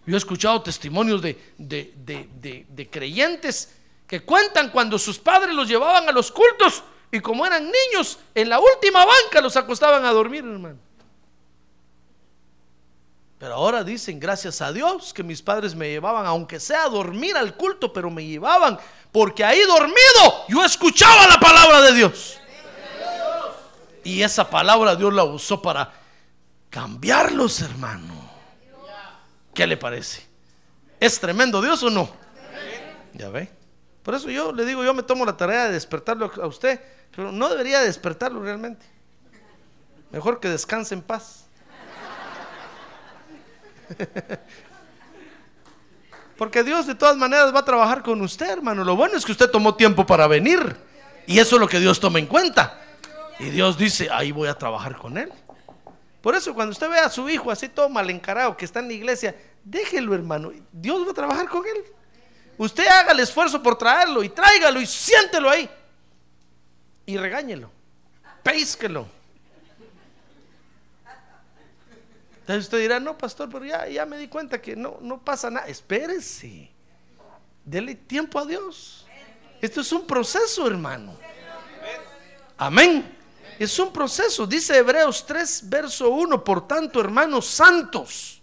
[0.06, 3.74] Yo he escuchado testimonios de- de- de- de creyentes
[4.06, 8.48] que cuentan cuando sus padres los llevaban a los cultos y como eran niños, en
[8.50, 10.78] la última banca los acostaban a dormir, hermano.
[13.44, 17.36] Pero ahora dicen, gracias a Dios, que mis padres me llevaban, aunque sea a dormir
[17.36, 18.78] al culto, pero me llevaban,
[19.12, 22.40] porque ahí dormido yo escuchaba la palabra de Dios.
[24.02, 25.92] Y esa palabra Dios la usó para
[26.70, 28.14] cambiarlos, hermano.
[29.52, 30.26] ¿Qué le parece?
[30.98, 32.08] ¿Es tremendo Dios o no?
[33.12, 33.50] Ya ve.
[34.02, 36.80] Por eso yo le digo, yo me tomo la tarea de despertarlo a usted,
[37.14, 38.86] pero no debería despertarlo realmente.
[40.12, 41.43] Mejor que descanse en paz.
[46.36, 48.84] Porque Dios de todas maneras va a trabajar con usted, hermano.
[48.84, 50.76] Lo bueno es que usted tomó tiempo para venir.
[51.26, 52.80] Y eso es lo que Dios toma en cuenta.
[53.38, 55.32] Y Dios dice, ahí voy a trabajar con él.
[56.20, 58.88] Por eso cuando usted ve a su hijo así todo mal encarado, que está en
[58.88, 60.52] la iglesia, déjelo, hermano.
[60.72, 61.84] Dios va a trabajar con él.
[62.56, 65.68] Usted haga el esfuerzo por traerlo y tráigalo y siéntelo ahí.
[67.06, 67.70] Y regáñelo.
[68.42, 69.06] Péisquelo.
[72.44, 75.48] Entonces usted dirá, no, pastor, pero ya, ya me di cuenta que no, no pasa
[75.48, 75.66] nada.
[75.66, 76.70] Espérese.
[77.64, 79.06] Dele tiempo a Dios.
[79.62, 81.16] Esto es un proceso, hermano.
[82.58, 83.16] Amén.
[83.58, 84.46] Es un proceso.
[84.46, 86.44] Dice Hebreos 3, verso 1.
[86.44, 88.42] Por tanto, hermanos santos,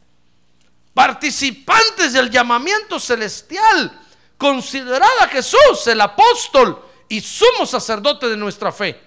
[0.95, 4.02] participantes del llamamiento celestial,
[4.36, 8.99] considerad a Jesús el apóstol y sumo sacerdote de nuestra fe,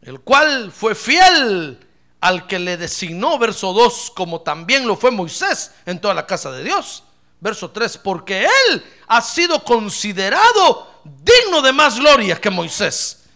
[0.00, 1.83] el cual fue fiel
[2.24, 6.50] al que le designó, verso 2, como también lo fue Moisés en toda la casa
[6.50, 7.04] de Dios.
[7.38, 13.26] Verso 3, porque él ha sido considerado digno de más gloria que Moisés,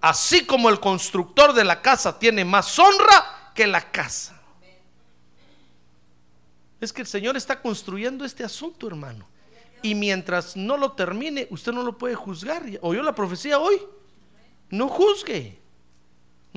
[0.00, 4.40] así como el constructor de la casa tiene más honra que la casa.
[6.80, 9.28] Es que el Señor está construyendo este asunto, hermano.
[9.82, 12.62] Y mientras no lo termine, usted no lo puede juzgar.
[12.80, 13.78] ¿Oyó la profecía hoy?
[14.70, 15.67] No juzgue.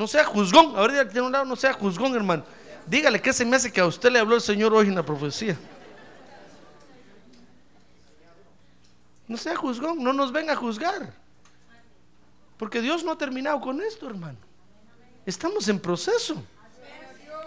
[0.02, 0.76] No sea juzgón.
[0.76, 2.44] A ver, dígale que tiene un lado, no sea juzgón, hermano.
[2.88, 5.06] Dígale que se me hace que a usted le habló el Señor hoy en la
[5.06, 5.56] profecía.
[9.28, 11.14] No sea juzgón, no nos venga a juzgar.
[12.58, 14.40] Porque Dios no ha terminado con esto, hermano.
[15.24, 16.44] Estamos en proceso.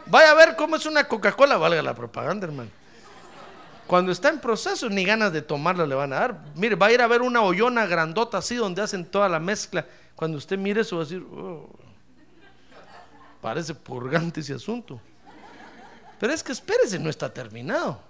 [0.06, 2.70] Vaya a ver cómo es una Coca-Cola, valga la propaganda, hermano.
[3.88, 6.40] Cuando está en proceso, ni ganas de tomarla le van a dar.
[6.54, 9.84] Mire, va a ir a ver una hoyona grandota así donde hacen toda la mezcla.
[10.14, 11.68] Cuando usted mire eso, va a decir, "Oh,
[13.44, 14.98] parece purgante ese asunto.
[16.18, 18.00] Pero es que espérese, no está terminado.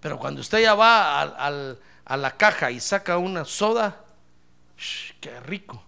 [0.00, 4.02] Pero cuando usted ya va al- a la caja y saca una soda,
[4.78, 5.12] ¡shh!
[5.20, 5.82] qué rico.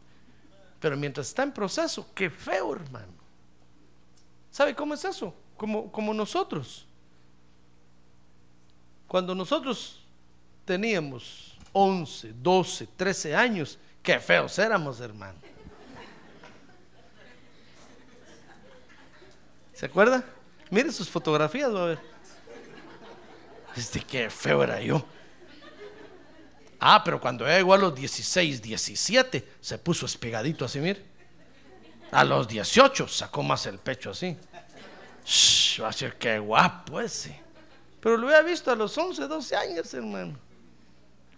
[0.78, 3.14] Pero mientras está en proceso, qué feo, hermano.
[4.50, 5.34] ¿Sabe cómo es eso?
[5.56, 6.86] Como, como nosotros.
[9.08, 10.00] Cuando nosotros
[10.66, 15.38] teníamos 11, 12, 13 años, qué feos éramos, hermano.
[19.76, 20.24] ¿Se acuerda?
[20.70, 21.98] Mire sus fotografías, va a ver.
[23.76, 25.04] Este, qué feo era yo.
[26.80, 31.04] Ah, pero cuando llegó a los 16, 17, se puso espegadito así, mire.
[32.10, 34.34] A los 18 sacó más el pecho así.
[35.26, 37.38] Shh, va a ser que guapo ese.
[38.00, 40.38] Pero lo había visto a los 11, 12 años, hermano.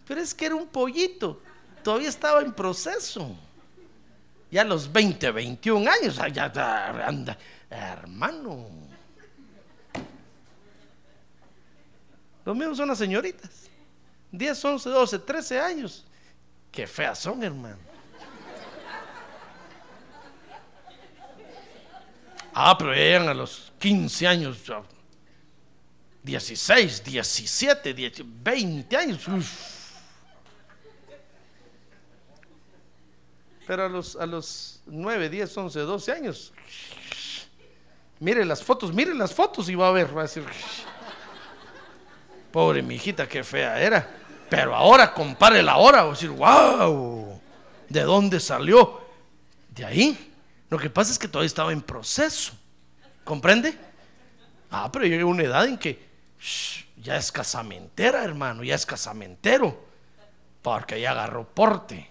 [0.06, 1.42] Pero es que era un pollito.
[1.82, 3.34] Todavía estaba en proceso.
[4.48, 7.36] Ya a los 20, 21 años, ah, ya ya anda,
[7.70, 8.66] hermano.
[12.44, 13.68] Los mismos son las señoritas.
[14.32, 16.04] 10, 11, 12, 13 años.
[16.72, 17.78] Qué feas son, hermano.
[22.54, 24.82] Ah, pero llegan a los 15 años, ya,
[26.24, 29.28] 16, 17, 10, 20 años.
[29.28, 29.78] uf.
[33.66, 36.52] Pero a los, a los 9, 10, 11, 12 años,
[38.20, 40.44] mire las fotos, mire las fotos y va a ver, va a decir,
[42.50, 44.08] pobre mi hijita, qué fea era.
[44.48, 47.40] Pero ahora compare la hora, va a decir, wow,
[47.88, 49.00] ¿de dónde salió?
[49.74, 50.34] De ahí.
[50.70, 52.52] Lo que pasa es que todavía estaba en proceso.
[53.24, 53.78] ¿Comprende?
[54.70, 56.06] Ah, pero llega una edad en que
[56.96, 59.86] ya es casamentera, hermano, ya es casamentero.
[60.62, 62.10] Porque ya agarró porte.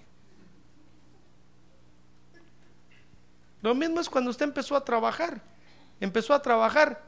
[3.61, 5.41] Lo mismo es cuando usted empezó a trabajar.
[5.99, 7.01] Empezó a trabajar,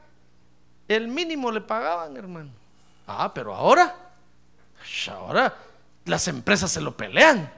[0.87, 2.49] el mínimo le pagaban, hermano.
[3.07, 3.95] Ah, pero ahora,
[5.11, 5.55] ahora
[6.05, 7.51] las empresas se lo pelean.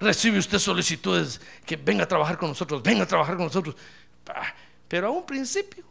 [0.00, 3.76] Recibe usted solicitudes que venga a trabajar con nosotros, venga a trabajar con nosotros.
[4.26, 4.52] Ah,
[4.88, 5.84] pero a un principio,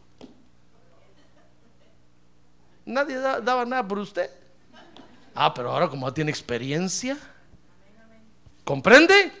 [2.84, 4.30] nadie da- daba nada por usted.
[5.34, 7.16] Ah, pero ahora como ya tiene experiencia,
[8.64, 9.32] ¿comprende?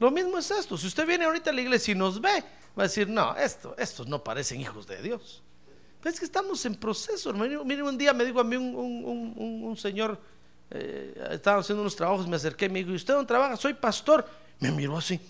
[0.00, 0.76] Lo mismo es esto.
[0.76, 2.42] Si usted viene ahorita a la iglesia y nos ve,
[2.76, 5.42] va a decir, no, esto, estos no parecen hijos de Dios.
[6.00, 7.62] Pero es que estamos en proceso, hermano.
[7.64, 10.18] Mire, un día me dijo a mí un señor,
[10.70, 13.56] eh, estaba haciendo unos trabajos, me acerqué y me dijo, ¿y usted dónde trabaja?
[13.56, 14.26] Soy pastor.
[14.60, 15.20] Me miró así.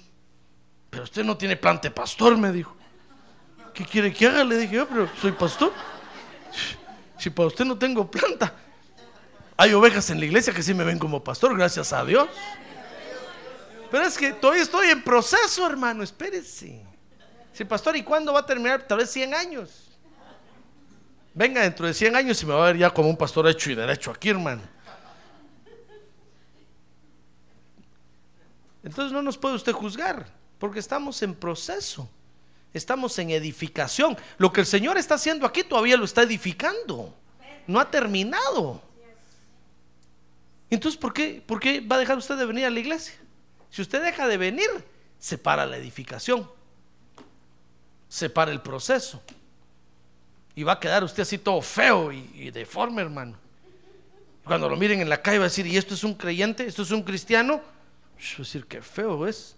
[0.88, 2.76] Pero usted no tiene planta de pastor, me dijo.
[3.74, 4.44] ¿Qué quiere que haga?
[4.44, 5.72] Le dije yo, pero soy pastor.
[7.18, 8.54] Si para usted no tengo planta.
[9.56, 12.28] Hay ovejas en la iglesia que sí me ven como pastor, gracias a Dios.
[13.90, 16.84] Pero es que todavía estoy en proceso, hermano, espérese.
[17.52, 18.86] Sí, pastor, ¿y cuándo va a terminar?
[18.86, 19.90] Tal vez 100 años.
[21.34, 23.70] Venga, dentro de 100 años y me va a ver ya como un pastor hecho
[23.70, 24.62] y derecho aquí, hermano.
[28.82, 30.26] Entonces no nos puede usted juzgar,
[30.58, 32.08] porque estamos en proceso.
[32.72, 34.16] Estamos en edificación.
[34.38, 37.12] Lo que el Señor está haciendo aquí todavía lo está edificando.
[37.66, 38.80] No ha terminado.
[40.70, 43.14] Entonces, ¿por qué, ¿por qué va a dejar usted de venir a la iglesia?
[43.70, 44.68] Si usted deja de venir,
[45.18, 46.50] se para la edificación.
[48.08, 49.22] Se para el proceso.
[50.54, 53.36] Y va a quedar usted así todo feo y, deforme, hermano.
[54.44, 56.66] Cuando lo miren en la calle va a decir, ¿y esto es un creyente?
[56.66, 57.56] ¿Esto es un cristiano?
[57.58, 59.54] Va a decir, qué feo es.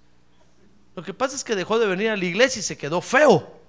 [0.94, 3.60] Lo que pasa es que dejó de venir a la iglesia y se quedó feo.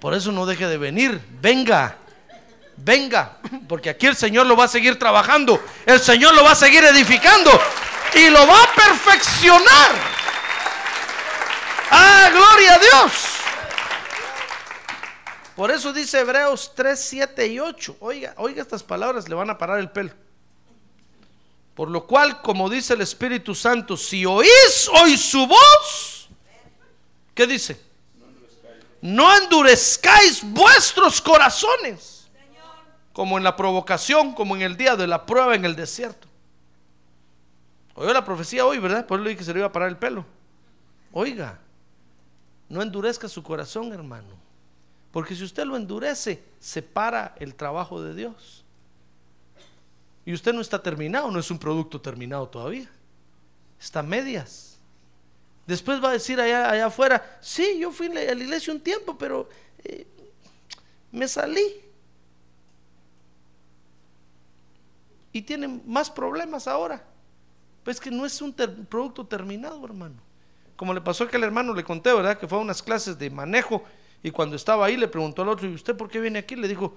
[0.00, 1.20] Por eso no deje de venir.
[1.42, 1.98] Venga.
[2.82, 3.38] Venga.
[3.68, 5.62] Porque aquí el Señor lo va a seguir trabajando.
[5.86, 7.50] El Señor lo va a seguir edificando.
[8.14, 9.92] Y lo va a perfeccionar.
[11.90, 13.12] Ah, gloria a Dios.
[15.56, 17.96] Por eso dice Hebreos 3, 7 y 8.
[18.00, 20.10] Oiga, oiga estas palabras, le van a parar el pelo.
[21.74, 26.28] Por lo cual, como dice el Espíritu Santo, si oís hoy su voz,
[27.34, 27.80] ¿qué dice?
[29.02, 32.19] No endurezcáis vuestros corazones,
[33.12, 36.28] como en la provocación, como en el día de la prueba en el desierto.
[37.94, 39.06] Oyó la profecía hoy, ¿verdad?
[39.06, 40.24] Por eso le dije que se le iba a parar el pelo.
[41.12, 41.58] Oiga,
[42.68, 44.38] no endurezca su corazón, hermano.
[45.12, 48.64] Porque si usted lo endurece, se para el trabajo de Dios.
[50.24, 52.88] Y usted no está terminado, no es un producto terminado todavía.
[53.80, 54.78] Está a medias.
[55.66, 59.18] Después va a decir allá, allá afuera, sí, yo fui a la iglesia un tiempo,
[59.18, 59.48] pero
[59.84, 60.06] eh,
[61.12, 61.89] me salí.
[65.32, 67.04] Y tiene más problemas ahora.
[67.84, 70.16] Pues que no es un producto terminado, hermano.
[70.76, 72.38] Como le pasó a aquel hermano, le conté, ¿verdad?
[72.38, 73.84] Que fue a unas clases de manejo
[74.22, 76.56] y cuando estaba ahí le preguntó al otro, ¿y usted por qué viene aquí?
[76.56, 76.96] Le dijo,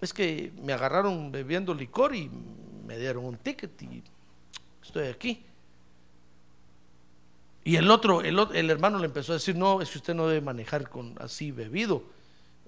[0.00, 2.30] es que me agarraron bebiendo licor y
[2.86, 4.02] me dieron un ticket y
[4.82, 5.44] estoy aquí.
[7.64, 10.26] Y el otro, el, el hermano le empezó a decir, no, es que usted no
[10.26, 12.02] debe manejar con así bebido,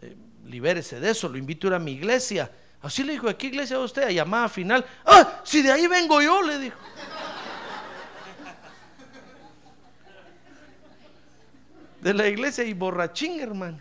[0.02, 2.50] Eh, libérese de eso, lo invito a ir a mi iglesia.
[2.82, 4.04] Así le dijo, ¿a qué iglesia va usted?
[4.04, 4.84] A llamada final.
[5.04, 6.78] Ah, si de ahí vengo yo, le dijo.
[12.00, 13.78] De la iglesia y borrachín, hermano.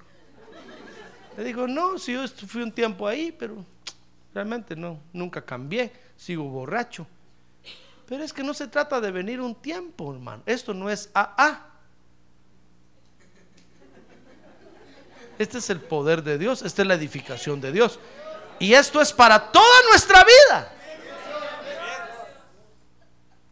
[1.37, 3.63] Le dijo, no, si yo fui un tiempo ahí, pero
[4.33, 7.07] realmente no, nunca cambié, sigo borracho.
[8.05, 10.43] Pero es que no se trata de venir un tiempo, hermano.
[10.45, 11.67] Esto no es AA.
[15.37, 17.97] Este es el poder de Dios, esta es la edificación de Dios.
[18.59, 20.73] Y esto es para toda nuestra vida.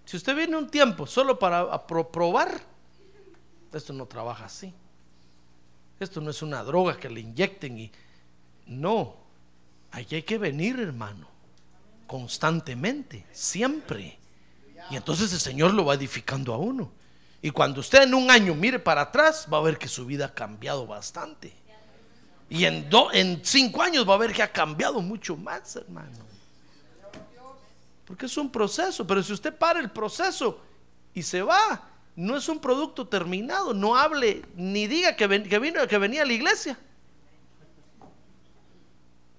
[0.06, 2.62] Si usted viene un tiempo solo para probar,
[3.74, 4.74] esto no trabaja así.
[6.00, 7.92] Esto no es una droga que le inyecten y
[8.68, 9.16] no.
[9.92, 11.28] Aquí hay que venir, hermano,
[12.06, 14.18] constantemente, siempre.
[14.90, 16.92] Y entonces el Señor lo va edificando a uno.
[17.42, 20.28] Y cuando usted en un año mire para atrás, va a ver que su vida
[20.28, 21.54] ha cambiado bastante.
[22.50, 26.26] Y en, do- en cinco años va a ver que ha cambiado mucho más, hermano.
[28.06, 30.62] Porque es un proceso, pero si usted para el proceso
[31.14, 33.74] y se va, no es un producto terminado.
[33.74, 36.80] No hable ni diga que, vino, que venía a la iglesia.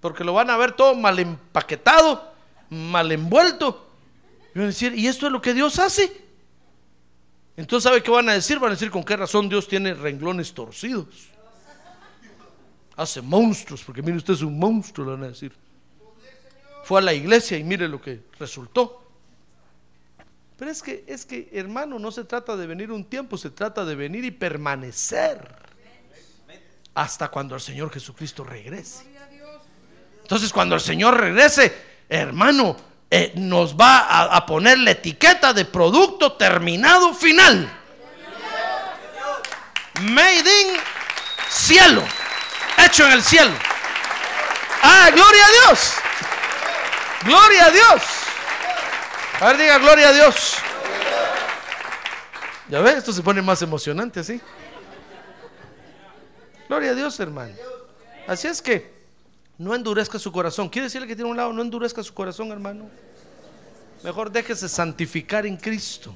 [0.01, 2.31] Porque lo van a ver todo mal empaquetado,
[2.69, 3.89] mal envuelto.
[4.55, 6.29] Y van a decir, ¿y esto es lo que Dios hace?
[7.57, 8.59] Entonces, ¿sabe qué van a decir?
[8.59, 11.07] Van a decir con qué razón Dios tiene renglones torcidos.
[12.99, 15.53] Hace monstruos, porque mire usted es un monstruo, le van a decir.
[16.83, 19.05] Fue a la iglesia y mire lo que resultó.
[20.57, 23.85] Pero es que, es que, hermano, no se trata de venir un tiempo, se trata
[23.85, 25.55] de venir y permanecer
[26.95, 29.07] hasta cuando el Señor Jesucristo regrese.
[30.23, 31.73] Entonces, cuando el Señor regrese,
[32.09, 32.77] hermano,
[33.09, 37.71] eh, nos va a, a poner la etiqueta de producto terminado final.
[40.03, 40.77] Made in
[41.49, 42.03] cielo,
[42.89, 43.53] hecho en el cielo.
[44.83, 45.95] Ah, gloria a Dios.
[47.25, 48.03] Gloria a Dios.
[49.41, 50.57] A ver, diga gloria a Dios.
[52.69, 54.41] Ya ves, esto se pone más emocionante así.
[56.69, 57.55] Gloria a Dios, hermano.
[58.27, 58.93] Así es que
[59.57, 60.69] no endurezca su corazón.
[60.69, 62.89] Quiere decirle que tiene un lado, no endurezca su corazón, hermano.
[64.03, 66.15] Mejor déjese santificar en Cristo.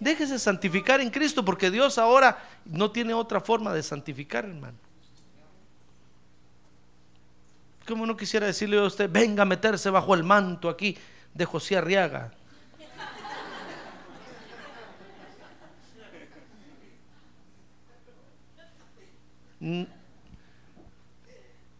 [0.00, 4.83] Déjese santificar en Cristo porque Dios ahora no tiene otra forma de santificar, hermano.
[7.86, 10.96] Como no quisiera decirle a usted, venga a meterse bajo el manto aquí
[11.34, 12.32] de José Arriaga.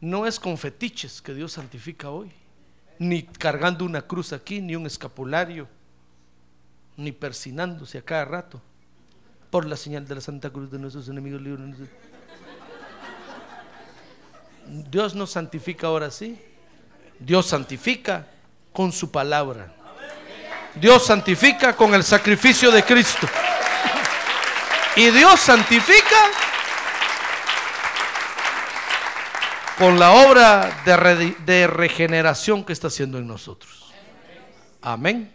[0.00, 2.30] No es con fetiches que Dios santifica hoy,
[2.98, 5.68] ni cargando una cruz aquí, ni un escapulario,
[6.96, 8.62] ni persinándose a cada rato
[9.50, 11.40] por la señal de la Santa Cruz de nuestros enemigos.
[14.66, 16.38] Dios nos santifica ahora sí.
[17.18, 18.26] Dios santifica
[18.72, 19.72] con su palabra.
[20.74, 23.28] Dios santifica con el sacrificio de Cristo.
[24.96, 26.30] Y Dios santifica
[29.78, 30.82] con la obra
[31.44, 33.92] de, regeneración que está haciendo en nosotros.
[34.80, 35.32] Amén.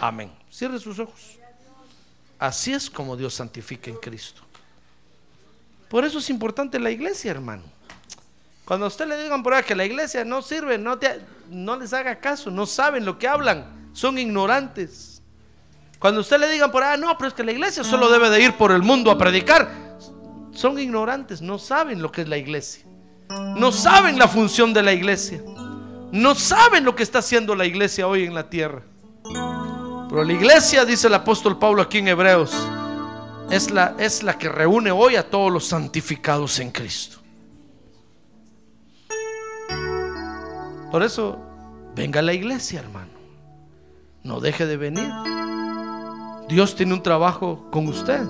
[0.00, 0.32] Amén.
[0.50, 1.38] Cierre sus ojos.
[2.38, 4.42] Así es como Dios santifica en Cristo.
[5.88, 7.62] Por eso es importante la iglesia, hermano.
[8.68, 11.76] Cuando a usted le digan por ahí que la iglesia no sirve, no, te, no
[11.76, 15.22] les haga caso, no saben lo que hablan, son ignorantes.
[15.98, 18.28] Cuando a usted le digan por ahí, no, pero es que la iglesia solo debe
[18.28, 19.70] de ir por el mundo a predicar,
[20.52, 22.84] son ignorantes, no saben lo que es la iglesia.
[23.56, 25.40] No saben la función de la iglesia.
[26.12, 28.82] No saben lo que está haciendo la iglesia hoy en la tierra.
[30.10, 32.54] Pero la iglesia, dice el apóstol Pablo aquí en Hebreos,
[33.50, 37.18] es la, es la que reúne hoy a todos los santificados en Cristo.
[40.90, 41.38] Por eso,
[41.94, 43.10] venga a la iglesia, hermano.
[44.22, 45.10] No deje de venir.
[46.48, 48.22] Dios tiene un trabajo con usted.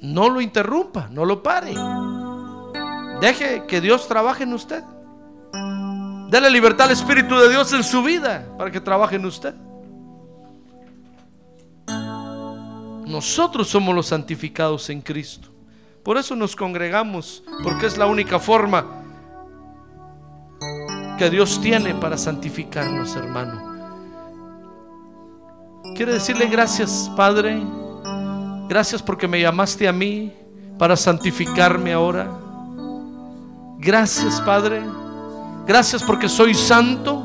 [0.00, 1.74] No lo interrumpa, no lo pare.
[3.20, 4.82] Deje que Dios trabaje en usted.
[6.28, 9.54] Dele libertad al Espíritu de Dios en su vida para que trabaje en usted.
[13.06, 15.48] Nosotros somos los santificados en Cristo.
[16.02, 19.03] Por eso nos congregamos, porque es la única forma
[21.18, 23.74] que Dios tiene para santificarnos, hermano.
[25.96, 27.62] Quiere decirle gracias, Padre.
[28.68, 30.32] Gracias porque me llamaste a mí
[30.78, 32.28] para santificarme ahora.
[33.78, 34.82] Gracias, Padre.
[35.66, 37.24] Gracias porque soy santo.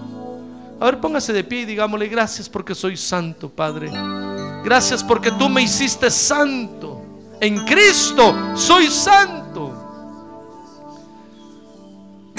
[0.79, 3.91] A ver, póngase de pie y digámosle gracias porque soy santo, Padre.
[4.63, 7.01] Gracias porque tú me hiciste santo.
[7.41, 9.38] En Cristo soy santo.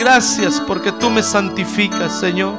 [0.01, 2.55] Gracias porque tú me santificas, Señor.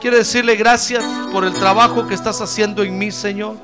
[0.00, 3.56] Quiero decirle gracias por el trabajo que estás haciendo en mí, Señor.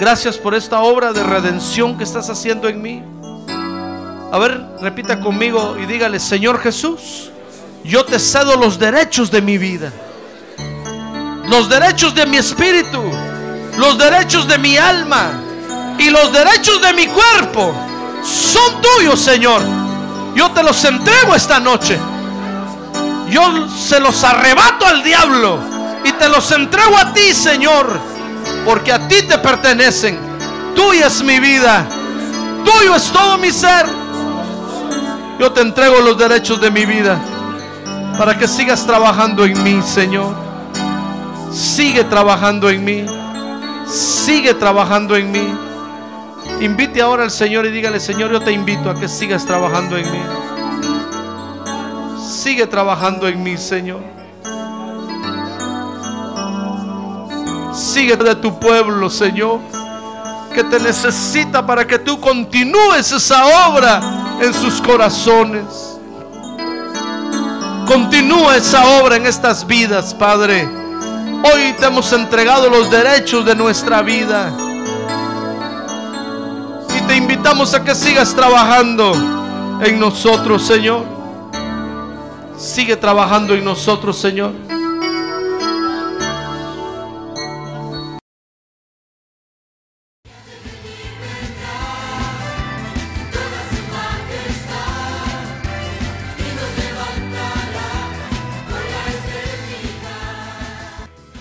[0.00, 3.04] Gracias por esta obra de redención que estás haciendo en mí.
[4.32, 7.30] A ver, repita conmigo y dígale, Señor Jesús,
[7.84, 9.92] yo te cedo los derechos de mi vida.
[11.46, 13.00] Los derechos de mi espíritu.
[13.78, 15.40] Los derechos de mi alma.
[16.00, 17.72] Y los derechos de mi cuerpo.
[18.24, 19.79] Son tuyos, Señor.
[20.34, 21.98] Yo te los entrego esta noche.
[23.28, 25.58] Yo se los arrebato al diablo
[26.04, 27.98] y te los entrego a ti, Señor,
[28.64, 30.18] porque a ti te pertenecen.
[30.74, 31.86] Tuya es mi vida.
[32.64, 33.86] Tuyo es todo mi ser.
[35.38, 37.18] Yo te entrego los derechos de mi vida
[38.18, 40.34] para que sigas trabajando en mí, Señor.
[41.52, 43.06] Sigue trabajando en mí.
[43.86, 45.69] Sigue trabajando en mí.
[46.60, 50.12] Invite ahora al Señor y dígale, Señor, yo te invito a que sigas trabajando en
[50.12, 50.20] mí.
[52.22, 54.00] Sigue trabajando en mí, Señor.
[57.72, 59.60] Sigue de tu pueblo, Señor,
[60.54, 64.02] que te necesita para que tú continúes esa obra
[64.42, 65.64] en sus corazones.
[67.86, 70.68] Continúa esa obra en estas vidas, Padre.
[71.42, 74.69] Hoy te hemos entregado los derechos de nuestra vida
[77.10, 79.12] te invitamos a que sigas trabajando
[79.82, 81.04] en nosotros, Señor.
[82.56, 84.69] Sigue trabajando en nosotros, Señor.